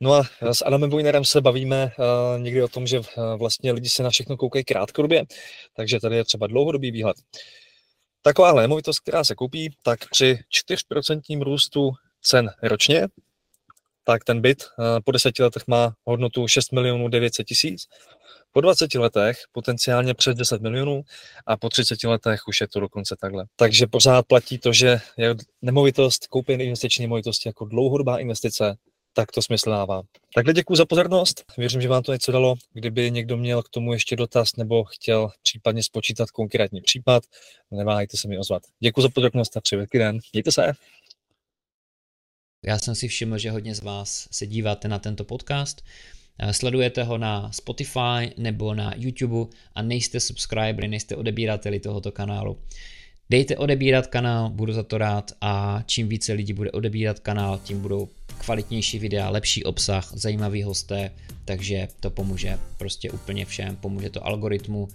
No 0.00 0.14
a 0.14 0.22
s 0.52 0.64
Adamem 0.64 0.90
Vojnerem 0.90 1.24
se 1.24 1.40
bavíme 1.40 1.92
uh, 1.98 2.42
někdy 2.42 2.62
o 2.62 2.68
tom, 2.68 2.86
že 2.86 3.00
vlastně 3.36 3.72
lidi 3.72 3.88
se 3.88 4.02
na 4.02 4.10
všechno 4.10 4.36
koukají 4.36 4.64
krátkodobě, 4.64 5.24
takže 5.76 6.00
tady 6.00 6.16
je 6.16 6.24
třeba 6.24 6.46
dlouhodobý 6.46 6.90
výhled. 6.90 7.16
Taková 8.22 8.52
nemovitost, 8.52 9.00
která 9.00 9.24
se 9.24 9.34
koupí, 9.34 9.76
tak 9.82 10.10
při 10.10 10.38
4% 10.92 11.42
růstu 11.42 11.92
cen 12.22 12.50
ročně, 12.62 13.06
tak 14.04 14.24
ten 14.24 14.40
byt 14.40 14.64
po 15.04 15.12
deseti 15.12 15.42
letech 15.42 15.62
má 15.66 15.94
hodnotu 16.04 16.48
6 16.48 16.72
milionů 16.72 17.08
900 17.08 17.46
tisíc, 17.46 17.88
po 18.52 18.60
20 18.60 18.94
letech 18.94 19.38
potenciálně 19.52 20.14
přes 20.14 20.36
10 20.36 20.62
milionů 20.62 21.02
a 21.46 21.56
po 21.56 21.68
30 21.68 22.04
letech 22.04 22.40
už 22.48 22.60
je 22.60 22.68
to 22.68 22.80
dokonce 22.80 23.16
takhle. 23.20 23.44
Takže 23.56 23.86
pořád 23.86 24.26
platí 24.26 24.58
to, 24.58 24.72
že 24.72 25.00
je 25.16 25.34
nemovitost, 25.62 26.26
koupení 26.26 26.64
investiční 26.64 27.02
nemovitosti 27.02 27.48
jako 27.48 27.64
dlouhodobá 27.64 28.18
investice 28.18 28.76
tak 29.14 29.32
to 29.32 29.42
smysl 29.42 29.70
dává. 29.70 30.02
Takhle 30.34 30.54
děkuji 30.54 30.76
za 30.76 30.86
pozornost, 30.86 31.44
věřím, 31.58 31.80
že 31.80 31.88
vám 31.88 32.02
to 32.02 32.12
něco 32.12 32.32
dalo. 32.32 32.54
Kdyby 32.72 33.10
někdo 33.10 33.36
měl 33.36 33.62
k 33.62 33.68
tomu 33.68 33.92
ještě 33.92 34.16
dotaz 34.16 34.56
nebo 34.56 34.84
chtěl 34.84 35.30
případně 35.42 35.82
spočítat 35.82 36.30
konkrétní 36.30 36.80
případ, 36.80 37.24
neváhejte 37.70 38.16
se 38.16 38.28
mi 38.28 38.38
ozvat. 38.38 38.62
Děkuji 38.80 39.02
za 39.02 39.08
pozornost 39.08 39.56
a 39.56 39.60
přeji 39.60 39.86
den. 39.94 40.18
Mějte 40.32 40.52
se. 40.52 40.72
Já 42.64 42.78
jsem 42.78 42.94
si 42.94 43.08
všiml, 43.08 43.38
že 43.38 43.50
hodně 43.50 43.74
z 43.74 43.80
vás 43.80 44.28
se 44.30 44.46
díváte 44.46 44.88
na 44.88 44.98
tento 44.98 45.24
podcast, 45.24 45.82
sledujete 46.50 47.02
ho 47.02 47.18
na 47.18 47.52
Spotify 47.52 48.32
nebo 48.36 48.74
na 48.74 48.94
YouTube 48.96 49.50
a 49.74 49.82
nejste 49.82 50.20
subscribery, 50.20 50.88
nejste 50.88 51.16
odebírateli 51.16 51.80
tohoto 51.80 52.12
kanálu. 52.12 52.58
Dejte 53.30 53.56
odebírat 53.56 54.06
kanál, 54.06 54.50
budu 54.50 54.72
za 54.72 54.82
to 54.82 54.98
rád 54.98 55.32
a 55.40 55.82
čím 55.86 56.08
více 56.08 56.32
lidí 56.32 56.52
bude 56.52 56.70
odebírat 56.70 57.18
kanál, 57.18 57.60
tím 57.64 57.80
budou 57.80 58.08
kvalitnější 58.38 58.98
videa, 58.98 59.30
lepší 59.30 59.64
obsah, 59.64 60.12
zajímavý 60.14 60.62
hosté, 60.62 61.10
takže 61.44 61.88
to 62.00 62.10
pomůže 62.10 62.58
prostě 62.76 63.10
úplně 63.10 63.44
všem, 63.44 63.76
pomůže 63.76 64.10
to 64.10 64.26
algoritmu, 64.26 64.88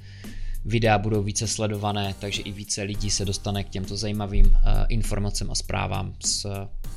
videa 0.65 0.97
budou 0.97 1.23
více 1.23 1.47
sledované, 1.47 2.15
takže 2.19 2.41
i 2.41 2.51
více 2.51 2.83
lidí 2.83 3.09
se 3.11 3.25
dostane 3.25 3.63
k 3.63 3.69
těmto 3.69 3.97
zajímavým 3.97 4.45
uh, 4.45 4.53
informacím 4.89 5.51
a 5.51 5.55
zprávám 5.55 6.15
z 6.25 6.45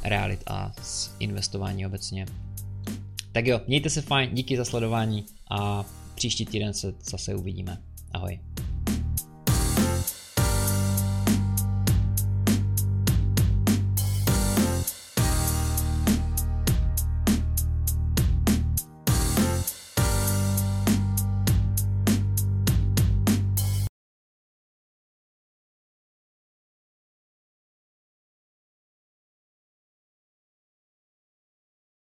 realit 0.04 0.42
a 0.46 0.72
z 0.82 1.14
investování 1.18 1.86
obecně. 1.86 2.26
Tak 3.32 3.46
jo, 3.46 3.60
mějte 3.66 3.90
se 3.90 4.02
fajn, 4.02 4.30
díky 4.34 4.56
za 4.56 4.64
sledování 4.64 5.26
a 5.50 5.84
příští 6.14 6.46
týden 6.46 6.74
se 6.74 6.94
zase 7.02 7.34
uvidíme. 7.34 7.82
Ahoj. 8.12 8.40